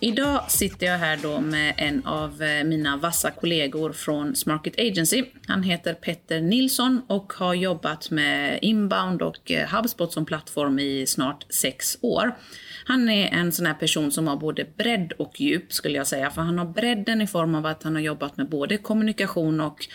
Idag 0.00 0.50
sitter 0.50 0.86
jag 0.86 0.98
här 0.98 1.18
då 1.22 1.40
med 1.40 1.74
en 1.76 2.06
av 2.06 2.42
eh, 2.42 2.64
mina 2.64 2.96
vassa 2.96 3.30
kollegor 3.30 3.92
från 3.92 4.36
Smarket 4.36 4.78
Agency. 4.78 5.24
Han 5.46 5.62
heter 5.62 5.94
Petter 5.94 6.40
Nilsson 6.40 7.02
och 7.06 7.32
har 7.32 7.54
jobbat 7.54 8.10
med 8.10 8.58
inbound 8.62 9.22
och 9.22 9.50
eh, 9.50 9.68
HubSpot 9.68 10.12
som 10.12 10.26
plattform 10.26 10.78
i 10.78 11.06
snart 11.06 11.46
sex 11.48 11.98
år. 12.00 12.36
Han 12.84 13.08
är 13.08 13.28
en 13.28 13.52
sån 13.52 13.66
här 13.66 13.74
person 13.74 14.12
som 14.12 14.26
har 14.28 14.36
både 14.36 14.66
bredd 14.76 15.12
och 15.12 15.40
djup 15.40 15.72
skulle 15.72 15.96
jag 15.96 16.06
säga, 16.06 16.30
för 16.30 16.42
han 16.42 16.58
har 16.58 16.66
bredden 16.66 17.22
i 17.22 17.26
form 17.26 17.54
av 17.54 17.66
att 17.66 17.82
han 17.82 17.94
har 17.94 18.02
jobbat 18.02 18.36
med 18.36 18.48
både 18.48 18.76
kommunikation 18.76 19.60
och 19.60 19.86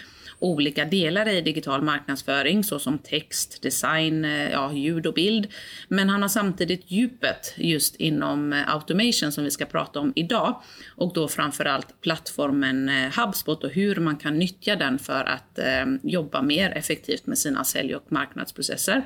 olika 0.42 0.86
delar 0.86 1.28
i 1.28 1.42
digital 1.42 1.82
marknadsföring 1.82 2.64
såsom 2.64 2.98
text, 2.98 3.62
design, 3.62 4.26
eh, 4.26 4.52
ja, 4.52 4.74
ljud 4.74 5.08
och 5.08 5.14
bild. 5.14 5.48
Men 5.88 6.10
han 6.10 6.22
har 6.22 6.30
samtidigt 6.30 6.92
djupet 6.92 7.54
just 7.58 7.96
inom 7.96 8.54
eh, 8.54 8.74
automation 8.74 9.32
som 9.32 9.44
vi 9.44 9.52
ska 9.52 9.66
prata 9.66 10.00
om 10.00 10.14
idag. 10.16 10.62
Och 10.96 11.14
då 11.14 11.28
framförallt 11.28 12.02
plattformen 12.02 12.90
eh, 12.90 13.20
HubSpot 13.20 13.64
och 13.64 13.70
hur 13.70 13.96
man 13.96 14.18
kan 14.18 14.40
nyttja 14.40 14.76
den 14.76 15.00
för 15.00 15.24
att 15.24 15.60
eh, 15.60 15.86
jobba 16.04 16.42
mer 16.42 16.72
effektivt 16.72 17.26
med 17.26 17.38
sina 17.38 17.64
sälj 17.64 17.96
och 17.96 18.12
marknadsprocesser. 18.12 19.04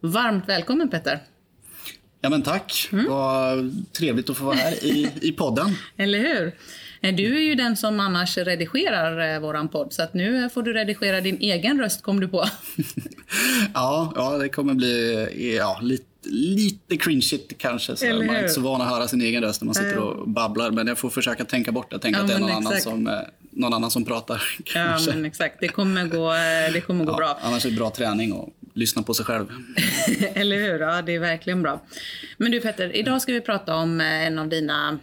Varmt 0.00 0.48
välkommen 0.48 0.88
Petter! 0.88 1.18
Ja 2.20 2.30
men 2.30 2.42
tack, 2.42 2.88
mm. 2.92 3.06
vad 3.08 3.86
trevligt 3.92 4.30
att 4.30 4.36
få 4.36 4.44
vara 4.44 4.56
här 4.56 4.84
i, 4.84 5.12
i 5.20 5.32
podden. 5.32 5.66
Eller 5.96 6.18
hur? 6.18 6.52
Eh, 7.00 7.14
du 7.14 7.36
är 7.36 7.40
ju 7.40 7.54
den 7.54 7.76
som 7.76 8.00
annars 8.00 8.38
redigerar 8.38 9.34
eh, 9.34 9.40
våran 9.40 9.68
podd, 9.68 9.92
så 9.92 10.02
att 10.02 10.14
nu 10.14 10.50
får 10.50 10.62
du 10.62 10.72
redigera 10.72 11.20
din 11.20 11.38
egen 11.40 11.80
röst 11.80 12.02
kom 12.02 12.20
du 12.20 12.28
på. 12.28 12.44
ja, 13.74 14.12
ja, 14.16 14.38
det 14.38 14.48
kommer 14.48 14.74
bli 14.74 15.56
ja, 15.56 15.80
lite, 15.82 16.04
lite 16.30 16.96
cringeigt 16.96 17.58
kanske. 17.58 17.96
Så 17.96 18.06
man 18.06 18.30
är 18.30 18.40
inte 18.40 18.48
så 18.48 18.60
van 18.60 18.80
att 18.80 18.88
höra 18.88 19.08
sin 19.08 19.20
egen 19.20 19.42
röst 19.42 19.62
när 19.62 19.66
man 19.66 19.74
sitter 19.74 19.98
och 19.98 20.28
babblar. 20.28 20.70
Men 20.70 20.86
jag 20.86 20.98
får 20.98 21.10
försöka 21.10 21.44
tänka 21.44 21.72
bort 21.72 21.90
det. 21.90 21.98
Tänka 21.98 22.18
ja, 22.18 22.22
att 22.22 22.28
det 22.28 22.34
är 22.34 22.38
någon 22.38 22.50
annan, 22.50 22.80
som, 22.80 23.06
eh, 23.06 23.14
någon 23.50 23.74
annan 23.74 23.90
som 23.90 24.04
pratar. 24.04 24.42
Kanske. 24.64 25.10
Ja, 25.10 25.16
men 25.16 25.24
exakt. 25.24 25.56
Det 25.60 25.68
kommer 25.68 26.04
gå, 26.04 26.32
det 26.72 26.80
kommer 26.80 27.04
gå 27.04 27.12
ja, 27.12 27.16
bra. 27.16 27.38
Annars 27.42 27.66
är 27.66 27.70
det 27.70 27.76
bra 27.76 27.90
träning 27.90 28.32
och 28.32 28.48
lyssna 28.74 29.02
på 29.02 29.14
sig 29.14 29.24
själv. 29.24 29.46
Eller 30.34 30.56
hur? 30.56 30.80
Ja, 30.80 31.02
det 31.02 31.14
är 31.14 31.18
verkligen 31.18 31.62
bra. 31.62 31.80
Men 32.36 32.50
du 32.50 32.60
Petter, 32.60 32.96
idag 32.96 33.22
ska 33.22 33.32
vi 33.32 33.40
prata 33.40 33.74
om 33.74 34.00
en 34.00 34.38
av 34.38 34.48
dina 34.48 34.98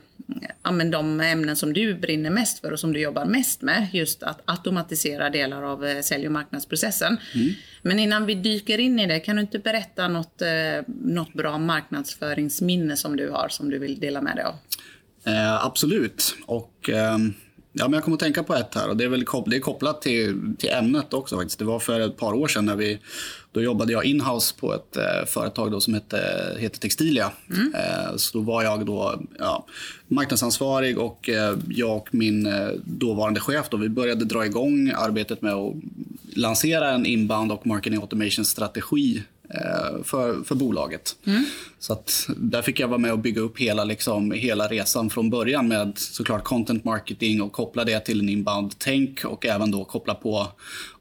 ja, 0.64 0.72
men 0.72 0.92
de 0.92 1.20
ämnen 1.22 1.56
som 1.56 1.73
du 1.73 1.95
brinner 1.95 2.30
mest 2.30 2.59
för 2.59 2.72
och 2.72 2.80
som 2.80 2.94
du 2.94 3.00
jobbar 3.00 3.26
mest 3.26 3.62
med. 3.62 3.88
Just 3.94 4.23
att 4.23 4.42
automatisera 4.45 5.30
delar 5.30 5.64
av 5.64 5.86
eh, 5.86 6.02
sälj 6.02 6.26
och 6.26 6.31
marknadsprocessen. 6.31 7.18
Mm. 7.34 7.54
Men 7.81 8.00
innan 8.00 8.26
vi 8.26 8.36
dyker 8.36 8.78
in 8.78 9.00
i 9.00 9.08
det, 9.08 9.20
kan 9.20 9.36
du 9.36 9.42
inte 9.42 9.59
berätta 9.59 10.08
något, 10.08 10.42
eh, 10.42 10.48
något 10.88 11.34
bra 11.34 11.58
marknadsföringsminne 11.58 12.98
som 12.98 13.18
du 13.18 13.30
har 13.30 13.50
som 13.50 13.70
du 13.70 13.80
vill 13.80 14.00
dela 14.00 14.22
med 14.22 14.36
dig 14.36 14.46
av? 14.46 14.56
Eh, 15.34 15.66
absolut. 15.66 16.36
Och... 16.46 16.90
Ja, 17.78 17.88
men 17.88 17.94
jag 17.94 18.04
kommer 18.04 18.16
att 18.16 18.20
tänka 18.20 18.44
på 18.44 18.56
ett 18.56 18.76
här 18.76 18.90
och 18.90 18.98
det 18.98 19.04
är, 19.04 19.09
väl 19.09 19.26
kopplat, 19.26 19.52
det 19.52 19.58
är 19.58 19.62
kopplat 19.62 20.02
till, 20.02 20.56
till 20.58 20.70
ämnet 20.70 21.14
också. 21.14 21.36
Faktiskt. 21.38 21.59
Det 21.59 21.66
var 21.66 21.80
för 21.80 22.00
ett 22.00 22.18
par 22.18 22.34
år 22.34 22.47
sedan 22.47 22.66
när 22.66 22.75
vi 22.75 23.00
då 23.52 23.62
jobbade 23.62 23.91
jag 23.91 24.06
inhouse 24.06 24.56
på 24.59 24.74
ett 24.74 24.97
eh, 24.97 25.25
företag 25.28 25.72
då 25.72 25.81
som 25.81 25.94
hette, 25.94 26.19
heter 26.59 26.80
Textilia. 26.80 27.31
Mm. 27.50 27.75
Eh, 27.75 28.16
så 28.16 28.38
då 28.38 28.44
var 28.44 28.63
jag 28.63 28.86
då 28.86 29.22
ja, 29.40 29.66
marknadsansvarig 30.08 30.97
och 30.97 31.30
eh, 31.30 31.56
jag 31.69 31.97
och 31.97 32.08
min 32.12 32.46
eh, 32.46 32.68
dåvarande 32.84 33.40
chef 33.40 33.69
då, 33.69 33.78
vi 33.78 33.90
började 33.90 34.25
dra 34.25 34.46
igång 34.46 34.92
arbetet 34.96 35.42
med 35.42 35.53
att 35.53 35.74
lansera 36.36 36.92
en 36.92 37.06
inbound 37.06 37.52
och 37.52 37.68
marketing 37.68 38.02
automation 38.02 38.46
strategi 38.46 39.24
för, 40.03 40.44
för 40.44 40.56
bolaget. 40.56 41.16
Mm. 41.25 41.45
Så 41.79 41.94
att 41.94 42.29
där 42.38 42.61
fick 42.61 42.79
jag 42.79 42.88
vara 42.88 42.97
med 42.97 43.11
och 43.11 43.19
bygga 43.19 43.41
upp 43.41 43.59
hela, 43.59 43.83
liksom, 43.83 44.31
hela 44.31 44.67
resan 44.67 45.09
från 45.09 45.29
början 45.29 45.67
med 45.67 45.97
såklart 45.97 46.44
content 46.44 46.83
marketing 46.83 47.41
och 47.41 47.51
koppla 47.51 47.83
det 47.83 48.00
till 48.00 48.19
en 48.19 48.29
inbound-tänk 48.29 49.25
och 49.25 49.45
även 49.45 49.72
då 49.72 49.85
koppla 49.85 50.16
på 50.16 50.47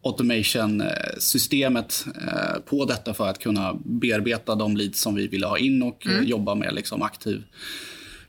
automation-systemet 0.02 2.06
eh, 2.26 2.60
på 2.64 2.84
detta 2.84 3.14
för 3.14 3.28
att 3.28 3.38
kunna 3.38 3.76
bearbeta 3.84 4.54
de 4.54 4.76
leads 4.76 5.00
som 5.00 5.14
vi 5.14 5.26
ville 5.26 5.46
ha 5.46 5.58
in 5.58 5.82
och 5.82 6.06
mm. 6.06 6.24
jobba 6.24 6.54
med 6.54 6.74
liksom 6.74 7.02
aktiv 7.02 7.42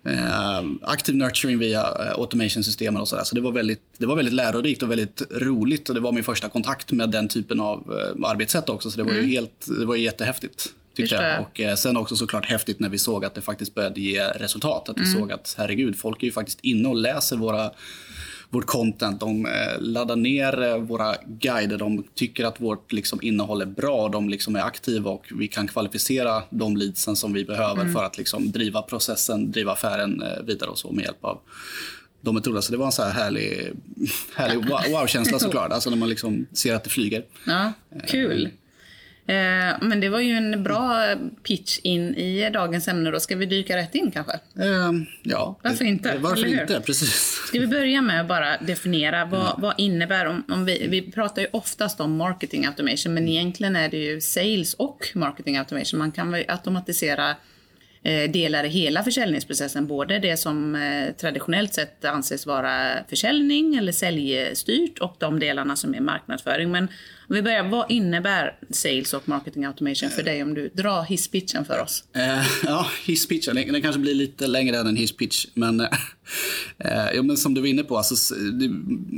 eh, 0.06 0.64
aktiv 0.82 1.16
nurturing 1.16 1.60
via 1.60 1.82
eh, 1.82 2.12
automation-systemen 2.12 3.02
och 3.02 3.08
sådär. 3.08 3.24
Så 3.24 3.36
det 3.36 3.42
var, 3.42 3.52
väldigt, 3.52 3.82
det 3.98 4.06
var 4.06 4.16
väldigt 4.16 4.34
lärorikt 4.34 4.84
och 4.84 4.92
väldigt 4.92 5.22
roligt 5.32 5.90
och 5.90 5.96
det 5.96 6.02
var 6.02 6.12
min 6.12 6.24
första 6.24 6.50
kontakt 6.50 6.92
med 6.92 7.10
den 7.10 7.28
typen 7.28 7.60
av 7.60 7.78
eh, 7.78 8.30
arbetssätt 8.30 8.70
också. 8.70 8.92
Så 8.92 8.98
det 8.98 9.04
var 9.04 9.12
mm. 9.12 9.26
ju 9.26 9.32
helt, 9.32 9.66
det 9.80 9.86
var 9.86 9.96
ju 9.96 10.04
jättehäftigt. 10.04 10.74
Tyckte 10.96 11.16
jag. 11.16 11.42
Och 11.42 11.60
eh, 11.60 11.76
sen 11.76 11.98
också 11.98 12.16
såklart 12.16 12.46
häftigt 12.46 12.80
när 12.80 12.90
vi 12.90 12.98
såg 12.98 13.26
att 13.26 13.36
det 13.36 13.42
faktiskt 13.42 13.76
började 13.76 14.02
ge 14.02 14.24
resultat. 14.24 14.90
Att 14.90 14.98
vi 14.98 15.04
mm. 15.04 15.20
såg 15.20 15.32
att 15.32 15.56
herregud, 15.58 16.00
folk 16.00 16.24
är 16.24 16.28
ju 16.28 16.32
faktiskt 16.32 16.60
inne 16.62 16.90
och 16.90 16.96
läser 16.96 17.38
våra 17.38 17.72
vårt 18.50 18.66
content. 18.66 19.20
De 19.20 19.46
eh, 19.46 19.52
laddar 19.80 20.16
ner 20.16 20.64
eh, 20.64 20.78
våra 20.78 21.16
guider. 21.28 21.78
De 21.78 22.04
tycker 22.14 22.46
att 22.46 22.62
vårt 22.62 22.92
liksom, 22.92 23.20
innehåll 23.22 23.62
är 23.62 23.66
bra. 23.66 24.10
De 24.10 24.30
liksom, 24.30 24.56
är 24.56 24.62
aktiva 24.62 25.12
och 25.12 25.26
vi 25.32 25.48
kan 25.48 25.68
kvalificera 25.68 26.44
de 26.50 26.78
leadsen 26.78 27.16
som 27.16 27.34
vi 27.34 27.46
behöver 27.46 27.82
mm. 27.82 27.94
för 27.94 28.04
att 28.04 28.18
liksom, 28.18 28.52
driva 28.52 28.82
processen, 28.82 29.52
driva 29.52 29.72
affären 29.72 30.22
eh, 30.22 30.44
vidare 30.44 30.70
och 30.70 30.78
så 30.78 30.92
med 30.92 31.04
hjälp 31.04 31.26
av 31.26 31.40
de 32.22 32.36
metoderna. 32.36 32.62
Så 32.62 32.72
det 32.72 32.78
var 32.78 32.86
en 32.86 32.92
så 32.92 33.04
här 33.04 33.12
härlig, 33.12 33.72
härlig 34.36 34.70
wow-känsla 34.92 35.40
såklart. 35.40 35.72
Alltså 35.72 35.90
när 35.90 35.98
man 35.98 36.10
liksom 36.10 36.46
ser 36.54 36.76
att 36.76 36.84
det 36.84 36.90
flyger. 36.90 37.26
Ja, 37.46 37.74
kul. 38.08 38.50
Eh, 39.28 39.76
men 39.82 40.00
det 40.00 40.10
var 40.10 40.20
ju 40.20 40.34
en 40.34 40.64
bra 40.64 41.16
pitch 41.44 41.80
in 41.84 42.16
i 42.16 42.50
dagens 42.50 42.88
ämne. 42.88 43.12
Då. 43.12 43.20
Ska 43.20 43.36
vi 43.36 43.46
dyka 43.46 43.78
rätt 43.78 43.96
in 43.96 44.12
kanske? 44.12 44.34
Eh, 44.34 44.92
ja. 45.24 45.60
Varför 45.62 45.86
inte? 45.86 46.18
Varför 46.18 46.46
inte? 46.46 46.82
Precis. 46.82 47.42
Ska 47.48 47.60
vi 47.60 47.68
börja 47.68 48.02
med 48.02 48.22
att 48.22 48.28
bara 48.28 48.58
definiera 48.58 49.26
vad, 49.26 49.42
ja. 49.42 49.56
vad 49.58 49.74
innebär 49.78 50.26
om, 50.26 50.44
om 50.50 50.66
vi, 50.66 50.88
vi 50.88 51.12
pratar 51.12 51.42
ju 51.42 51.48
oftast 51.52 52.00
om 52.00 52.18
marketing 52.18 52.66
automation 52.66 53.14
men 53.14 53.28
egentligen 53.28 53.76
är 53.76 53.90
det 53.90 53.98
ju 53.98 54.22
sales 54.22 54.74
och 54.74 55.12
marketing 55.14 55.58
automation. 55.58 56.00
Man 56.00 56.12
kan 56.12 56.34
automatisera 56.48 57.30
Eh, 57.30 57.36
delar 58.06 58.64
i 58.64 58.68
hela 58.68 59.04
försäljningsprocessen. 59.04 59.88
Både 59.88 60.20
det 60.20 60.38
som 60.38 60.76
eh, 60.76 61.14
traditionellt 61.14 61.74
sett 61.74 62.06
anses 62.06 62.46
vara 62.46 63.04
försäljning 63.10 63.76
eller 63.76 63.92
säljstyrt 63.92 65.00
och 65.00 65.16
de 65.20 65.40
delarna 65.40 65.76
som 65.76 65.96
är 65.96 66.02
marknadsföring. 66.02 66.72
Men 66.72 66.84
om 67.28 67.36
vi 67.36 67.42
börjar, 67.42 67.64
vad 67.64 67.92
innebär 67.92 68.58
sales 68.70 69.14
och 69.14 69.30
marketing 69.30 69.66
automation 69.66 70.10
för 70.10 70.24
dig 70.24 70.44
om 70.44 70.54
du 70.54 70.70
drar 70.70 71.04
hisspitchen 71.04 71.66
för 71.66 71.82
oss? 71.82 72.04
Eh, 72.16 72.48
ja, 72.64 72.88
hisspitchen, 73.06 73.56
den 73.56 73.82
kanske 73.82 74.00
blir 74.00 74.16
lite 74.16 74.48
längre 74.48 74.78
än 74.78 74.88
en 74.88 74.96
hisspitch. 74.96 75.46
Men, 75.54 75.80
eh, 75.80 75.88
ja, 77.16 77.24
men 77.24 77.38
som 77.38 77.54
du 77.54 77.62
var 77.62 77.68
inne 77.68 77.84
på, 77.84 77.98
alltså, 77.98 78.36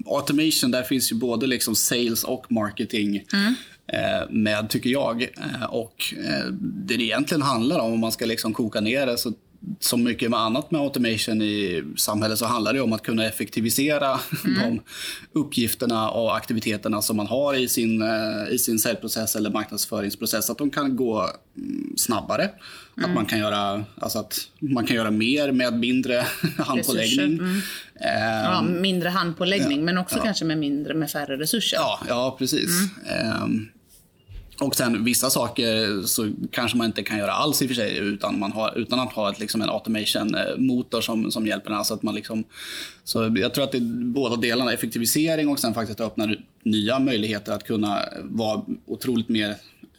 automation, 0.05 0.71
där 0.71 0.83
finns 0.83 1.11
ju 1.11 1.15
både 1.15 1.47
liksom 1.47 1.75
sales 1.75 2.23
och 2.23 2.51
marketing. 2.51 3.25
Mm. 3.33 3.55
Eh, 3.93 4.29
med, 4.29 4.69
tycker 4.69 4.89
jag. 4.89 5.21
Eh, 5.21 5.63
och 5.69 6.13
eh, 6.17 6.45
det 6.61 6.97
det 6.97 7.03
egentligen 7.03 7.41
handlar 7.41 7.79
om, 7.79 7.93
om 7.93 7.99
man 7.99 8.11
ska 8.11 8.25
liksom 8.25 8.53
koka 8.53 8.81
ner 8.81 9.05
det, 9.05 9.17
så 9.17 9.33
som 9.79 10.03
mycket 10.03 10.29
med 10.29 10.39
annat 10.39 10.71
med 10.71 10.81
automation 10.81 11.41
i 11.41 11.83
samhället 11.95 12.39
så 12.39 12.45
handlar 12.45 12.73
det 12.73 12.81
om 12.81 12.93
att 12.93 13.03
kunna 13.03 13.25
effektivisera 13.25 14.19
mm. 14.45 14.61
de 14.61 14.81
uppgifterna 15.39 16.09
och 16.09 16.35
aktiviteterna 16.35 17.01
som 17.01 17.17
man 17.17 17.27
har 17.27 17.53
i 17.53 17.67
sin, 17.67 18.03
i 18.51 18.57
sin 18.57 18.79
säljprocess 18.79 19.35
eller 19.35 19.49
marknadsföringsprocess. 19.49 20.49
Att 20.49 20.57
de 20.57 20.69
kan 20.69 20.95
gå 20.95 21.29
mm, 21.57 21.93
snabbare. 21.97 22.43
Mm. 22.97 23.09
Att 23.09 23.15
man 23.15 23.25
kan, 23.25 23.39
göra, 23.39 23.83
alltså 23.99 24.19
att 24.19 24.39
man 24.59 24.85
kan 24.85 24.95
göra 24.95 25.11
mer 25.11 25.51
med 25.51 25.79
mindre 25.79 26.25
handpåläggning. 26.57 27.39
Mm. 27.39 27.61
Ja, 28.43 28.61
mindre 28.61 29.09
handpåläggning, 29.09 29.79
ja, 29.79 29.85
men 29.85 29.97
också 29.97 30.17
ja. 30.17 30.23
kanske 30.23 30.45
med 30.45 30.57
mindre 30.57 30.93
med 30.93 31.11
färre 31.11 31.37
resurser. 31.37 31.77
Ja, 31.77 31.99
ja 32.07 32.35
precis. 32.39 32.69
Um, 33.43 33.69
och 34.59 34.75
sen 34.75 35.03
vissa 35.03 35.29
saker 35.29 36.01
så 36.01 36.31
kanske 36.51 36.77
man 36.77 36.87
inte 36.87 37.03
kan 37.03 37.17
göra 37.17 37.31
alls 37.31 37.61
i 37.61 37.65
och 37.65 37.69
för 37.69 37.75
sig 37.75 37.97
utan, 37.97 38.39
man 38.39 38.51
har, 38.51 38.77
utan 38.77 38.99
att 38.99 39.13
ha 39.13 39.31
ett, 39.31 39.39
liksom 39.39 39.61
en 39.61 39.69
automation-motor 39.69 41.01
som, 41.01 41.31
som 41.31 41.47
hjälper 41.47 41.71
en. 41.71 41.85
Så 41.85 41.93
att 41.93 42.03
man 42.03 42.15
liksom, 42.15 42.43
så 43.03 43.35
jag 43.35 43.53
tror 43.53 43.63
att 43.63 43.71
det 43.71 43.77
är 43.77 44.03
båda 44.03 44.35
delarna, 44.35 44.73
effektivisering 44.73 45.49
och 45.49 45.59
sen 45.59 45.73
faktiskt 45.73 46.01
öppnar 46.01 46.37
nya 46.63 46.99
möjligheter 46.99 47.51
att 47.53 47.63
kunna 47.63 48.01
vara 48.23 48.61
otroligt 48.85 49.29
mer 49.29 49.49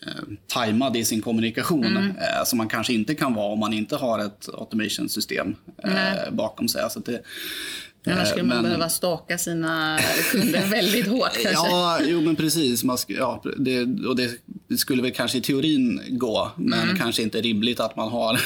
eh, 0.07 0.37
tajmad 0.47 0.97
i 0.97 1.05
sin 1.05 1.23
kommunikation 1.23 1.85
mm. 1.87 2.11
eh, 2.11 2.45
som 2.45 2.59
man 2.59 2.69
kanske 2.69 2.93
inte 2.93 3.15
kan 3.15 3.35
vara 3.35 3.53
om 3.53 3.59
man 3.59 3.73
inte 3.73 3.97
har 3.97 4.19
ett 4.19 4.49
automation-system 4.55 5.55
eh, 5.85 6.33
bakom 6.33 6.69
sig. 6.69 6.83
Alltså 6.83 7.01
det, 7.01 7.23
Annars 8.13 8.29
skulle 8.29 8.45
man 8.45 8.57
men... 8.57 8.65
behöva 8.65 8.89
staka 8.89 9.39
sina 9.39 9.99
kunder 10.33 10.67
väldigt 10.71 11.09
hårt. 11.09 11.33
Kanske. 11.33 11.51
Ja, 11.51 11.99
jo, 12.03 12.21
men 12.21 12.37
precis. 12.37 12.85
Man 12.85 12.99
ja, 13.07 13.43
det, 13.59 13.83
och 13.83 14.17
det 14.17 14.31
skulle 14.79 15.03
väl 15.03 15.13
kanske 15.13 15.39
i 15.39 15.41
teorin 15.41 16.03
gå, 16.09 16.53
men 16.57 16.83
mm. 16.83 16.97
kanske 16.97 17.23
inte 17.23 17.41
rimligt 17.41 17.81
att 17.81 17.97
man 17.97 18.09
har, 18.09 18.41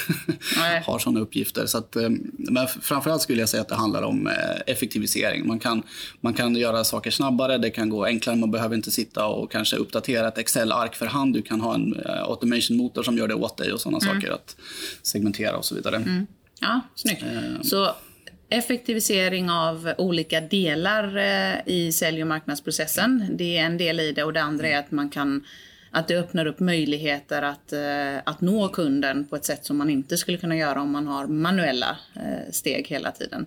har 0.85 0.99
sådana 0.99 1.20
uppgifter. 1.20 1.67
Så 1.67 1.79
att, 1.79 1.97
eh, 1.97 2.09
men 2.32 2.69
framförallt 2.69 3.23
skulle 3.23 3.41
jag 3.41 3.49
säga 3.49 3.61
att 3.61 3.69
det 3.69 3.75
handlar 3.75 4.03
om 4.03 4.26
eh, 4.26 4.32
effektivisering. 4.67 5.47
Man 5.47 5.59
kan, 5.59 5.82
man 6.20 6.35
kan 6.35 6.56
göra 6.56 6.85
saker 6.85 7.11
snabbare, 7.11 7.58
det 7.58 7.70
kan 7.70 7.88
gå 7.88 8.05
enklare, 8.05 8.37
man 8.37 8.50
behöver 8.50 8.76
inte 8.76 8.91
sitta 8.91 9.26
och 9.26 9.53
kanske 9.53 9.76
uppdatera 9.76 10.29
ett 10.29 10.38
Excel-ark 10.38 10.94
för 10.94 11.06
hand. 11.06 11.35
Du 11.35 11.43
kan 11.43 11.61
ha 11.61 11.75
en 11.75 11.94
uh, 11.94 12.23
automation-motor 12.23 13.03
som 13.03 13.19
gör 13.19 13.29
det 13.29 13.35
åt 13.35 13.56
dig 13.56 13.73
och 13.73 13.81
sådana 13.81 13.99
mm. 13.99 14.15
saker, 14.15 14.35
att 14.35 14.56
segmentera 15.03 15.56
och 15.56 15.65
så 15.65 15.75
vidare. 15.75 15.97
Mm. 15.97 16.26
Ja, 16.61 16.81
snyggt. 16.94 17.23
Uh, 17.23 17.62
Så 17.62 17.94
effektivisering 18.52 19.50
av 19.50 19.94
olika 19.99 20.40
delar 20.40 21.19
i 21.66 21.93
sälj 21.93 22.22
och 22.22 22.28
marknadsprocessen, 22.28 23.26
det 23.37 23.58
är 23.58 23.64
en 23.64 23.78
del 23.78 24.00
i 24.00 24.12
det 24.12 24.25
och 24.25 24.32
det 24.32 24.43
andra 24.43 24.69
är 24.69 24.78
att 24.78 24.90
man 24.90 25.10
kan 25.10 25.44
att 25.93 26.08
det 26.08 26.16
öppnar 26.16 26.46
upp 26.46 26.60
möjligheter 26.60 27.43
att, 27.43 27.72
eh, 27.72 28.16
att 28.25 28.40
nå 28.40 28.69
kunden 28.69 29.26
på 29.26 29.37
ett 29.37 29.44
sätt 29.44 29.64
som 29.64 29.78
man 29.78 29.90
inte 29.90 30.16
skulle 30.16 30.38
kunna 30.38 30.56
göra 30.56 30.82
om 30.82 30.90
man 30.90 31.06
har 31.06 31.26
manuella 31.26 31.99
eh, 32.14 32.52
steg 32.52 32.88
hela 32.88 33.12
tiden. 33.12 33.46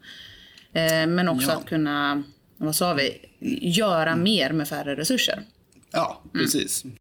Eh, 0.74 1.08
men 1.08 1.30
också 1.30 1.48
ja. 1.48 1.58
att 1.58 1.66
kunna, 1.66 2.24
vad 2.58 2.75
sa 2.75 2.94
vi, 2.94 3.18
göra 3.62 4.12
mm. 4.12 4.24
mer 4.24 4.51
med 4.51 4.68
färre 4.68 4.96
resurser. 4.96 5.40
Ja, 5.92 6.22
mm. 6.24 6.46
precis. 6.46 6.84
Mm. 6.84 6.98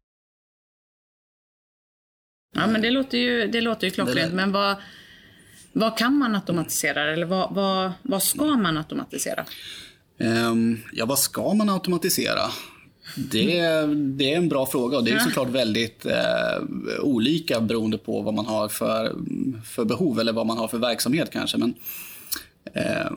Ja, 2.55 2.67
men 2.67 2.81
det 2.81 2.91
låter 2.91 3.17
ju, 3.17 3.47
det 3.47 3.61
låter 3.61 3.87
ju 3.87 3.91
klockrent. 3.91 4.33
Men 4.33 4.51
vad, 4.51 4.75
vad 5.77 5.97
kan 5.97 6.17
man 6.17 6.35
automatisera? 6.35 7.13
Eller 7.13 7.25
vad, 7.25 7.53
vad, 7.53 7.91
vad 8.01 8.23
ska 8.23 8.45
man 8.45 8.77
automatisera? 8.77 9.45
Um, 10.17 10.81
ja, 10.93 11.05
vad 11.05 11.19
ska 11.19 11.53
man 11.53 11.69
automatisera? 11.69 12.41
Det, 13.15 13.61
det 13.95 14.33
är 14.33 14.37
en 14.37 14.49
bra 14.49 14.65
fråga 14.65 14.97
och 14.97 15.03
det 15.03 15.11
är 15.11 15.19
såklart 15.19 15.49
väldigt 15.49 16.05
eh, 16.05 16.63
olika 17.01 17.61
beroende 17.61 17.97
på 17.97 18.21
vad 18.21 18.33
man 18.33 18.45
har 18.45 18.67
för, 18.67 19.15
för 19.65 19.85
behov 19.85 20.19
eller 20.19 20.33
vad 20.33 20.47
man 20.47 20.57
har 20.57 20.67
för 20.67 20.77
verksamhet 20.77 21.29
kanske. 21.31 21.57
Men, 21.57 21.73
eh, 22.73 23.11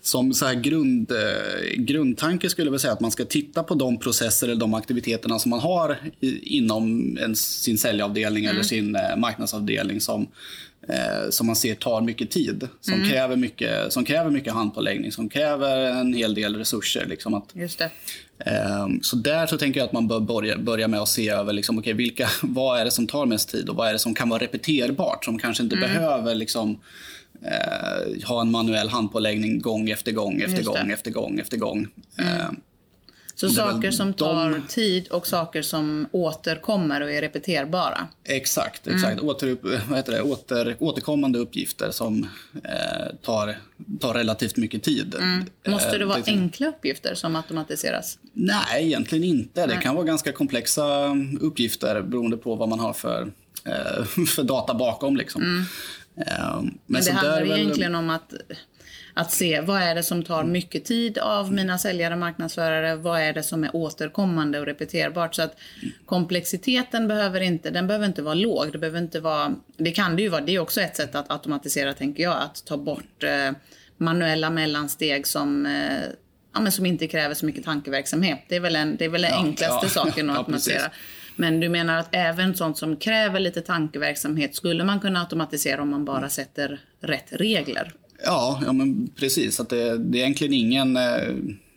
som 0.00 0.34
så 0.34 0.46
här 0.46 0.54
grund, 0.54 1.10
eh, 1.10 1.76
grundtanke 1.76 2.50
skulle 2.50 2.70
jag 2.70 2.80
säga 2.80 2.92
att 2.92 3.00
man 3.00 3.10
ska 3.10 3.24
titta 3.24 3.62
på 3.62 3.74
de 3.74 3.98
processer 3.98 4.46
eller 4.46 4.60
de 4.60 4.74
aktiviteterna 4.74 5.38
som 5.38 5.50
man 5.50 5.60
har 5.60 5.96
i, 6.20 6.56
inom 6.56 7.16
en, 7.20 7.36
sin 7.36 7.78
säljavdelning 7.78 8.44
mm. 8.44 8.56
eller 8.56 8.64
sin 8.64 8.96
eh, 8.96 9.16
marknadsavdelning 9.16 10.00
som, 10.00 10.28
eh, 10.88 11.30
som 11.30 11.46
man 11.46 11.56
ser 11.56 11.74
tar 11.74 12.00
mycket 12.00 12.30
tid. 12.30 12.68
Som, 12.80 12.94
mm. 12.94 13.08
kräver 13.08 13.36
mycket, 13.36 13.92
som 13.92 14.04
kräver 14.04 14.30
mycket 14.30 14.52
handpåläggning, 14.52 15.12
som 15.12 15.28
kräver 15.28 15.76
en 15.76 16.14
hel 16.14 16.34
del 16.34 16.56
resurser. 16.56 17.06
Liksom 17.06 17.34
att, 17.34 17.44
Just 17.52 17.78
det. 17.78 17.90
Eh, 18.38 18.86
så 19.02 19.16
där 19.16 19.46
så 19.46 19.58
tänker 19.58 19.80
jag 19.80 19.86
att 19.86 19.92
man 19.92 20.08
bör 20.08 20.20
börja, 20.20 20.58
börja 20.58 20.88
med 20.88 21.00
att 21.00 21.08
se 21.08 21.28
över 21.28 21.52
liksom, 21.52 21.78
okay, 21.78 21.92
vilka, 21.92 22.28
vad 22.42 22.80
är 22.80 22.84
det 22.84 22.90
som 22.90 23.06
tar 23.06 23.26
mest 23.26 23.48
tid 23.48 23.68
och 23.68 23.76
vad 23.76 23.88
är 23.88 23.92
det 23.92 23.98
som 23.98 24.14
kan 24.14 24.28
vara 24.28 24.42
repeterbart 24.42 25.24
som 25.24 25.38
kanske 25.38 25.62
inte 25.62 25.76
mm. 25.76 25.88
behöver 25.88 26.34
liksom, 26.34 26.80
eh, 27.42 28.28
ha 28.28 28.40
en 28.40 28.50
manuell 28.50 28.88
handpåläggning 28.88 29.60
gång 29.60 29.90
efter 29.90 30.12
gång 30.12 30.40
efter 30.40 30.62
gång 30.62 30.90
efter 30.90 31.10
gång 31.10 31.38
efter 31.38 31.56
gång. 31.56 31.88
Mm. 32.18 32.56
Eh, 33.34 33.36
så 33.36 33.48
saker 33.48 33.90
som 33.90 34.14
tar 34.14 34.50
de... 34.50 34.62
tid 34.68 35.08
och 35.08 35.26
saker 35.26 35.62
som 35.62 36.08
återkommer 36.12 37.00
och 37.00 37.12
är 37.12 37.20
repeterbara? 37.20 38.08
Exakt. 38.24 38.86
exakt. 38.86 39.12
Mm. 39.12 39.28
Åter, 39.28 39.56
vad 39.88 39.98
heter 39.98 40.12
det? 40.12 40.22
Åter, 40.22 40.76
återkommande 40.78 41.38
uppgifter 41.38 41.90
som 41.90 42.28
eh, 42.64 43.14
tar, 43.22 43.56
tar 44.00 44.14
relativt 44.14 44.56
mycket 44.56 44.82
tid. 44.82 45.14
Mm. 45.14 45.44
Måste 45.66 45.98
det 45.98 46.04
vara 46.04 46.18
eh, 46.18 46.24
enkla 46.26 46.66
uppgifter 46.66 47.14
som 47.14 47.36
automatiseras? 47.36 48.18
Nej, 48.32 48.86
egentligen 48.86 49.24
inte. 49.24 49.66
Nej. 49.66 49.76
Det 49.76 49.82
kan 49.82 49.94
vara 49.94 50.04
ganska 50.04 50.32
komplexa 50.32 51.16
uppgifter 51.40 52.02
beroende 52.02 52.36
på 52.36 52.54
vad 52.54 52.68
man 52.68 52.80
har 52.80 52.92
för, 52.92 53.32
eh, 53.64 54.04
för 54.26 54.42
data 54.42 54.74
bakom. 54.74 55.16
Liksom. 55.16 55.42
Mm. 55.42 55.64
Eh, 56.16 56.62
men, 56.62 56.78
men 56.86 57.04
det 57.04 57.12
handlar 57.12 57.40
väl... 57.40 57.58
egentligen 57.60 57.94
om 57.94 58.10
att 58.10 58.34
att 59.14 59.32
se 59.32 59.60
vad 59.60 59.82
är 59.82 59.94
det 59.94 60.02
som 60.02 60.22
tar 60.22 60.44
mycket 60.44 60.84
tid 60.84 61.18
av 61.18 61.52
mina 61.52 61.78
säljare 61.78 62.14
och 62.14 62.20
marknadsförare, 62.20 62.96
vad 62.96 63.20
är 63.20 63.32
det 63.32 63.42
som 63.42 63.64
är 63.64 63.76
återkommande 63.76 64.60
och 64.60 64.66
repeterbart. 64.66 65.34
Så 65.34 65.42
att 65.42 65.56
komplexiteten 66.06 67.08
behöver 67.08 67.40
inte, 67.40 67.70
den 67.70 67.86
behöver 67.86 68.06
inte 68.06 68.22
vara 68.22 68.34
låg. 68.34 68.72
Det, 68.72 68.78
behöver 68.78 68.98
inte 68.98 69.20
vara, 69.20 69.54
det 69.76 69.90
kan 69.90 70.16
det 70.16 70.22
ju 70.22 70.28
vara, 70.28 70.40
det 70.40 70.54
är 70.54 70.58
också 70.58 70.80
ett 70.80 70.96
sätt 70.96 71.14
att 71.14 71.30
automatisera 71.30 71.94
tänker 71.94 72.22
jag, 72.22 72.42
att 72.42 72.64
ta 72.64 72.76
bort 72.76 73.22
eh, 73.22 73.56
manuella 73.96 74.50
mellansteg 74.50 75.26
som 75.26 75.66
eh, 75.66 76.10
ja, 76.54 76.60
men 76.60 76.72
som 76.72 76.86
inte 76.86 77.06
kräver 77.06 77.34
så 77.34 77.46
mycket 77.46 77.64
tankeverksamhet. 77.64 78.40
Det 78.48 78.56
är 78.56 78.60
väl, 78.60 78.76
en, 78.76 78.96
det 78.96 79.04
är 79.04 79.08
väl 79.08 79.22
den 79.22 79.30
ja, 79.30 79.38
enklaste 79.38 79.86
ja, 79.86 79.90
saken 79.90 80.30
att 80.30 80.38
automatisera. 80.38 80.90
Men 81.36 81.60
du 81.60 81.68
menar 81.68 81.98
att 81.98 82.08
även 82.12 82.54
sånt 82.54 82.78
som 82.78 82.96
kräver 82.96 83.40
lite 83.40 83.60
tankeverksamhet 83.60 84.54
skulle 84.54 84.84
man 84.84 85.00
kunna 85.00 85.20
automatisera 85.20 85.82
om 85.82 85.90
man 85.90 86.04
bara 86.04 86.28
sätter 86.28 86.80
rätt 87.00 87.26
regler? 87.30 87.92
Ja, 88.24 88.60
ja 88.66 88.72
men 88.72 89.08
precis. 89.16 89.60
Att 89.60 89.68
det, 89.68 89.98
det 89.98 90.18
är 90.18 90.22
egentligen 90.22 90.52
ingen... 90.52 90.96
Eh, 90.96 91.34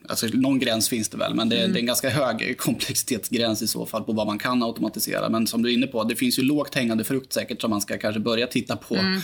alltså 0.09 0.27
någon 0.33 0.59
gräns 0.59 0.89
finns 0.89 1.09
det 1.09 1.17
väl, 1.17 1.35
men 1.35 1.49
det, 1.49 1.57
mm. 1.57 1.73
det, 1.73 1.77
är 1.77 1.81
en 1.81 1.85
ganska 1.85 2.09
hög 2.09 2.57
komplexitetsgräns 2.57 3.61
i 3.61 3.67
så 3.67 3.85
fall 3.85 4.03
på 4.03 4.13
vad 4.13 4.27
man 4.27 4.39
kan 4.39 4.63
automatisera. 4.63 5.29
Men 5.29 5.47
som 5.47 5.61
du 5.61 5.69
är 5.69 5.73
inne 5.73 5.87
på, 5.87 6.03
det 6.03 6.15
finns 6.15 6.39
ju 6.39 6.43
lågt 6.43 6.75
hängande 6.75 7.03
frukt 7.03 7.33
säkert 7.33 7.61
som 7.61 7.69
man 7.69 7.81
ska 7.81 7.97
kanske 7.97 8.19
börja 8.19 8.47
titta 8.47 8.75
på. 8.75 8.95
Mm. 8.95 9.21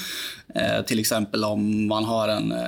Eh, 0.55 0.85
till 0.85 0.99
exempel 0.99 1.43
om 1.43 1.87
man 1.87 2.03
har 2.03 2.27
en 2.27 2.51
eh, 2.51 2.67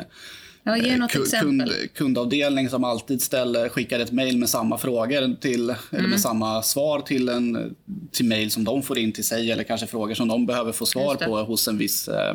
Ja, 0.68 0.78
ge 0.78 0.98
något 0.98 1.12
kund, 1.12 1.26
exempel. 1.26 1.74
kundavdelning 1.96 2.70
som 2.70 2.84
alltid 2.84 3.22
ställer, 3.22 3.70
skickar 3.70 4.00
ett 4.00 4.12
mejl 4.12 4.38
med 4.38 4.50
samma 4.50 4.78
frågor 4.78 5.36
till, 5.42 5.70
mm. 5.70 5.76
eller 5.90 6.02
med 6.02 6.06
mm. 6.06 6.20
samma 6.20 6.64
svar 6.64 7.00
till, 7.00 7.30
en, 7.30 7.76
till 8.12 8.26
mejl 8.26 8.52
som 8.52 8.64
de 8.64 8.84
får 8.84 8.98
in 8.98 9.12
till 9.12 9.24
sig 9.24 9.52
eller 9.52 9.64
kanske 9.64 9.88
frågor 9.88 10.14
som 10.14 10.28
de 10.28 10.46
behöver 10.46 10.72
få 10.72 10.86
svar 10.86 11.16
på 11.16 11.38
hos 11.38 11.68
en 11.68 11.78
viss 11.78 12.08
eh, 12.08 12.34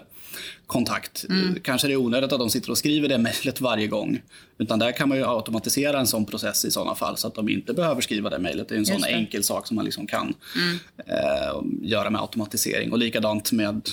kontakt. 0.66 1.24
Mm. 1.28 1.60
Kanske 1.62 1.88
det 1.88 1.92
är 1.92 1.96
onödigt 1.96 2.32
att 2.32 2.38
de 2.38 2.50
sitter 2.50 2.70
och 2.70 2.78
skriver 2.78 3.08
det 3.08 3.18
mejlet 3.18 3.60
varje 3.60 3.86
gång. 3.86 4.22
Utan 4.58 4.78
där 4.78 4.92
kan 4.92 5.08
man 5.08 5.18
ju 5.18 5.24
automatisera 5.24 6.00
en 6.00 6.06
sån 6.06 6.26
process 6.26 6.64
i 6.64 6.70
sådana 6.70 6.94
fall 6.94 7.16
så 7.16 7.26
att 7.26 7.34
de 7.34 7.48
inte 7.48 7.72
behöver 7.72 8.00
skriva 8.00 8.30
det 8.30 8.38
mejlet. 8.38 8.68
Det 8.68 8.74
är 8.74 8.78
en 8.78 8.86
sån 8.86 9.04
enkel 9.04 9.44
sak 9.44 9.66
som 9.66 9.76
man 9.76 9.84
liksom 9.84 10.06
kan 10.06 10.34
mm. 10.56 10.78
eh, 11.06 11.88
göra 11.88 12.10
med 12.10 12.20
automatisering. 12.20 12.92
Och 12.92 12.98
likadant 12.98 13.52
med 13.52 13.88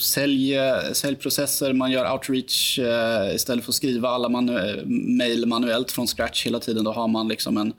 sälj, 0.00 0.56
säljprocesser, 0.92 1.72
man 1.72 1.90
gör 1.90 2.12
outreach 2.12 2.78
eh, 2.78 3.34
istället 3.34 3.64
för 3.64 3.70
att 3.70 3.76
skriva 3.76 4.08
alla 4.08 4.28
manu 4.28 4.82
mejl 4.86 5.46
manuellt 5.46 5.92
från 5.92 6.06
scratch 6.06 6.46
hela 6.46 6.60
tiden. 6.60 6.84
Då 6.84 6.92
har 6.92 7.08
man 7.08 7.28
liksom 7.28 7.56
en, 7.56 7.72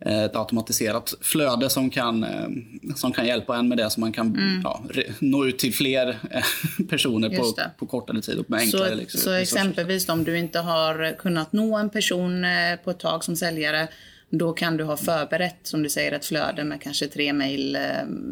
ett 0.00 0.36
automatiserat 0.36 1.14
flöde 1.20 1.70
som 1.70 1.90
kan, 1.90 2.24
eh, 2.24 2.48
som 2.96 3.12
kan 3.12 3.26
hjälpa 3.26 3.56
en 3.56 3.68
med 3.68 3.78
det 3.78 3.90
så 3.90 4.00
man 4.00 4.12
kan 4.12 4.26
mm. 4.26 4.60
ja, 4.64 4.82
nå 5.18 5.46
ut 5.46 5.58
till 5.58 5.74
fler 5.74 6.18
personer 6.88 7.36
på, 7.36 7.54
på 7.78 7.86
kortare 7.86 8.22
tid 8.22 8.38
och 8.38 8.50
med 8.50 8.60
enklare 8.60 8.88
Så, 8.88 8.94
liksom, 8.94 9.20
så 9.20 9.32
exempelvis 9.32 10.08
om 10.08 10.24
du 10.24 10.38
inte 10.38 10.58
har 10.58 11.18
kunnat 11.18 11.52
nå 11.52 11.76
en 11.76 11.90
person 11.90 12.44
på 12.84 12.90
ett 12.90 12.98
tag 12.98 13.24
som 13.24 13.36
säljare 13.36 13.88
då 14.30 14.52
kan 14.52 14.76
du 14.76 14.84
ha 14.84 14.96
förberett, 14.96 15.58
som 15.62 15.82
du 15.82 15.90
säger, 15.90 16.12
ett 16.12 16.24
flöde 16.24 16.64
med 16.64 16.82
kanske 16.82 17.06
tre 17.06 17.32
mejl 17.32 17.76
eh, 17.76 17.82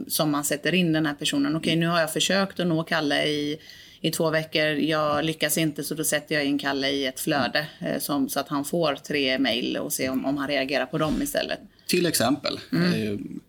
som 0.08 0.30
man 0.30 0.44
sätter 0.44 0.74
in 0.74 0.92
den 0.92 1.06
här 1.06 1.14
personen. 1.14 1.56
Okej, 1.56 1.76
nu 1.76 1.86
har 1.86 2.00
jag 2.00 2.12
försökt 2.12 2.60
att 2.60 2.66
nå 2.66 2.82
Kalle 2.82 3.24
i, 3.24 3.58
i 4.00 4.10
två 4.10 4.30
veckor. 4.30 4.64
Jag 4.64 5.24
lyckas 5.24 5.58
inte, 5.58 5.84
så 5.84 5.94
då 5.94 6.04
sätter 6.04 6.34
jag 6.34 6.44
in 6.44 6.58
Kalle 6.58 6.88
i 6.88 7.06
ett 7.06 7.20
flöde 7.20 7.66
eh, 7.80 7.98
som, 7.98 8.28
så 8.28 8.40
att 8.40 8.48
han 8.48 8.64
får 8.64 8.94
tre 8.94 9.38
mejl 9.38 9.76
och 9.76 9.92
ser 9.92 10.10
om, 10.10 10.24
om 10.24 10.36
han 10.36 10.48
reagerar 10.48 10.86
på 10.86 10.98
dem 10.98 11.22
istället. 11.22 11.60
Till 11.86 12.06
exempel. 12.06 12.60
Mm 12.72 13.40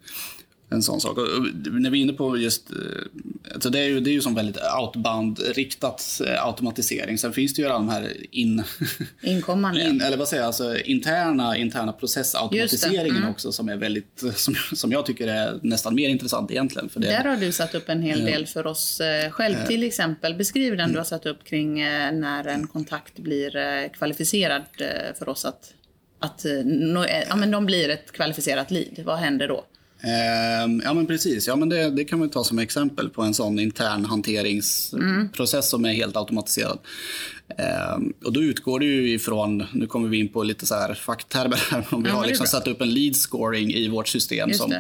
en 0.70 0.84
sån 0.84 1.02
sak. 1.02 1.18
Och 1.18 1.28
när 1.72 1.90
vi 1.90 2.00
är 2.00 2.02
inne 2.02 2.14
på 2.14 2.38
just... 2.38 2.72
Eh, 2.72 2.78
alltså 3.54 3.70
det, 3.70 3.80
är 3.80 3.88
ju, 3.88 4.00
det 4.00 4.10
är 4.10 4.14
ju 4.14 4.22
som 4.22 4.36
väldigt 4.36 4.58
outbound-riktat 4.58 6.22
eh, 6.28 6.46
automatisering. 6.46 7.18
Sen 7.18 7.34
finns 7.34 7.54
det 7.54 7.62
ju 7.62 7.68
alla 7.68 7.78
de 7.78 7.90
här 7.90 8.14
in... 8.32 8.64
Inkommande. 9.22 9.82
In, 9.82 10.02
eller 10.02 10.18
vad 10.18 10.28
säger 10.28 10.44
jag? 10.44 10.48
Alltså 10.48 10.78
interna, 10.78 11.58
interna 11.58 11.92
processautomatiseringen 11.92 13.18
mm. 13.18 13.30
också 13.30 13.52
som 13.52 13.70
är 13.70 13.78
väldigt... 13.78 14.24
Som, 14.36 14.56
som 14.74 14.92
jag 14.92 15.06
tycker 15.06 15.28
är 15.28 15.60
nästan 15.62 15.96
mer 15.96 16.10
intressant 16.10 16.52
egentligen. 16.52 16.90
För 16.90 17.00
det, 17.00 17.08
Där 17.08 17.24
har 17.24 17.36
du 17.36 17.52
satt 17.52 17.76
upp 17.76 17.90
en 17.90 18.02
hel 18.02 18.26
del 18.26 18.46
för 18.46 18.68
oss 18.68 19.00
eh, 19.00 19.32
själv. 19.32 19.56
Till 19.68 19.84
exempel, 19.84 20.36
beskriv 20.36 20.78
den 20.78 20.92
du 20.92 20.98
har 20.98 21.06
satt 21.06 21.26
upp 21.26 21.44
kring 21.44 21.76
när 21.80 22.48
en 22.48 22.68
kontakt 22.68 23.20
blir 23.20 23.90
kvalificerad 23.90 24.64
för 25.20 25.30
oss 25.30 25.46
att 25.46 25.74
att 26.22 26.46
ja, 27.30 27.36
men 27.36 27.52
de 27.52 27.66
blir 27.66 27.90
ett 27.90 28.12
kvalificerat 28.12 28.72
lead. 28.72 29.00
Vad 29.06 29.18
händer 29.18 29.48
då? 29.48 29.66
Eh, 30.04 30.80
ja 30.84 30.94
men 30.94 31.08
precis, 31.08 31.48
ja, 31.48 31.56
men 31.56 31.70
det, 31.70 31.90
det 31.90 32.04
kan 32.04 32.22
vi 32.22 32.30
ta 32.30 32.44
som 32.44 32.60
exempel 32.60 33.10
på 33.10 33.22
en 33.22 33.34
sån 33.34 33.60
intern 33.60 34.06
hanteringsprocess 34.06 35.54
mm. 35.54 35.62
som 35.62 35.86
är 35.86 35.94
helt 35.94 36.18
automatiserad. 36.18 36.80
Eh, 37.58 37.98
och 38.26 38.34
då 38.34 38.42
utgår 38.42 38.80
det 38.80 38.86
ju 38.86 39.14
ifrån, 39.14 39.66
nu 39.74 39.88
kommer 39.88 40.10
vi 40.10 40.20
in 40.20 40.28
på 40.28 40.44
lite 40.44 40.66
så 40.66 40.76
här 40.76 40.94
facktermer 40.94 41.60
här, 41.72 41.86
om 41.90 42.04
vi 42.04 42.10
ja, 42.10 42.16
har 42.16 42.28
liksom 42.28 42.48
satt 42.48 42.68
upp 42.68 42.82
en 42.82 42.94
lead 42.94 43.16
scoring 43.16 43.74
i 43.74 43.88
vårt 43.88 44.08
system 44.08 44.50
Just 44.50 44.62
som 44.62 44.72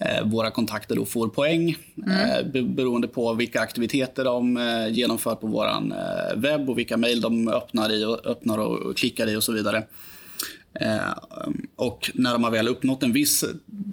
eh, 0.00 0.24
våra 0.24 0.50
kontakter 0.50 0.96
då 0.96 1.04
får 1.04 1.28
poäng 1.28 1.76
mm. 2.06 2.56
eh, 2.56 2.62
beroende 2.62 3.08
på 3.08 3.34
vilka 3.34 3.60
aktiviteter 3.60 4.24
de 4.24 4.56
eh, 4.56 4.88
genomför 4.88 5.34
på 5.34 5.46
vår 5.46 5.66
eh, 5.66 6.36
webb 6.36 6.70
och 6.70 6.78
vilka 6.78 6.96
mejl 6.96 7.20
de 7.20 7.48
öppnar, 7.48 7.92
i 7.92 8.04
och, 8.04 8.26
öppnar 8.26 8.58
och 8.58 8.96
klickar 8.96 9.26
i 9.26 9.36
och 9.36 9.44
så 9.44 9.52
vidare. 9.52 9.82
Eh, 10.74 11.12
och 11.76 12.10
när 12.14 12.32
de 12.32 12.44
har 12.44 12.50
väl 12.50 12.68
uppnått 12.68 13.02
en 13.02 13.12
viss, 13.12 13.44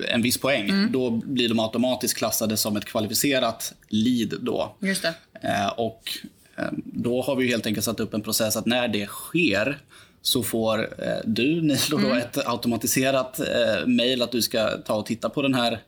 en 0.07 0.21
viss 0.21 0.37
poäng, 0.37 0.69
mm. 0.69 0.91
då 0.91 1.09
blir 1.09 1.49
de 1.49 1.59
automatiskt 1.59 2.17
klassade 2.17 2.57
som 2.57 2.77
ett 2.77 2.85
kvalificerat 2.85 3.73
lead. 3.87 4.33
Då. 4.41 4.75
Just. 4.79 5.05
Eh, 5.05 5.67
och 5.77 6.11
eh, 6.55 6.65
då 6.85 7.21
har 7.21 7.35
vi 7.35 7.47
helt 7.47 7.65
enkelt 7.65 7.85
satt 7.85 7.99
upp 7.99 8.13
en 8.13 8.21
process 8.21 8.57
att 8.57 8.65
när 8.65 8.87
det 8.87 9.05
sker 9.05 9.77
så 10.21 10.43
får 10.43 10.79
eh, 10.79 11.17
du, 11.25 11.61
Nilo, 11.61 11.97
mm. 11.97 12.17
ett 12.17 12.47
automatiserat 12.47 13.39
eh, 13.39 13.87
mejl 13.87 14.21
att 14.21 14.31
du 14.31 14.41
ska 14.41 14.77
ta 14.77 14.93
och 14.93 15.05
titta 15.05 15.29
på 15.29 15.41
den 15.41 15.53
här, 15.53 15.79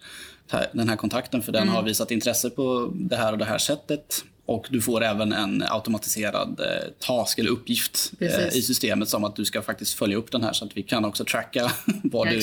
den 0.72 0.90
här 0.90 0.96
kontakten 0.96 1.42
för 1.42 1.52
den 1.52 1.62
mm. 1.62 1.76
har 1.76 1.84
visat 1.84 2.12
intresse 2.12 2.50
på 2.50 2.92
det 2.96 3.16
här 3.16 3.32
och 3.32 3.38
det 3.38 3.46
här 3.46 3.58
sättet. 3.58 4.24
Och 4.52 4.68
du 4.70 4.82
får 4.82 5.04
även 5.04 5.34
en 5.34 5.64
automatiserad 5.70 6.60
eh, 6.60 6.90
task 7.00 7.40
eller 7.40 7.50
uppgift 7.50 8.12
eh, 8.20 8.48
i 8.48 8.62
systemet 8.62 9.10
som 9.10 9.24
att 9.24 9.36
du 9.36 9.46
ska 9.46 9.62
faktiskt 9.62 9.94
följa 9.94 10.18
upp 10.18 10.32
den 10.32 10.44
här 10.44 10.54
så 10.54 10.66
att 10.66 10.78
vi 10.78 10.84
kan 10.84 11.06
också 11.06 11.26
tracka 11.26 11.72
vad, 12.04 12.28
ja, 12.28 12.32
du, 12.32 12.38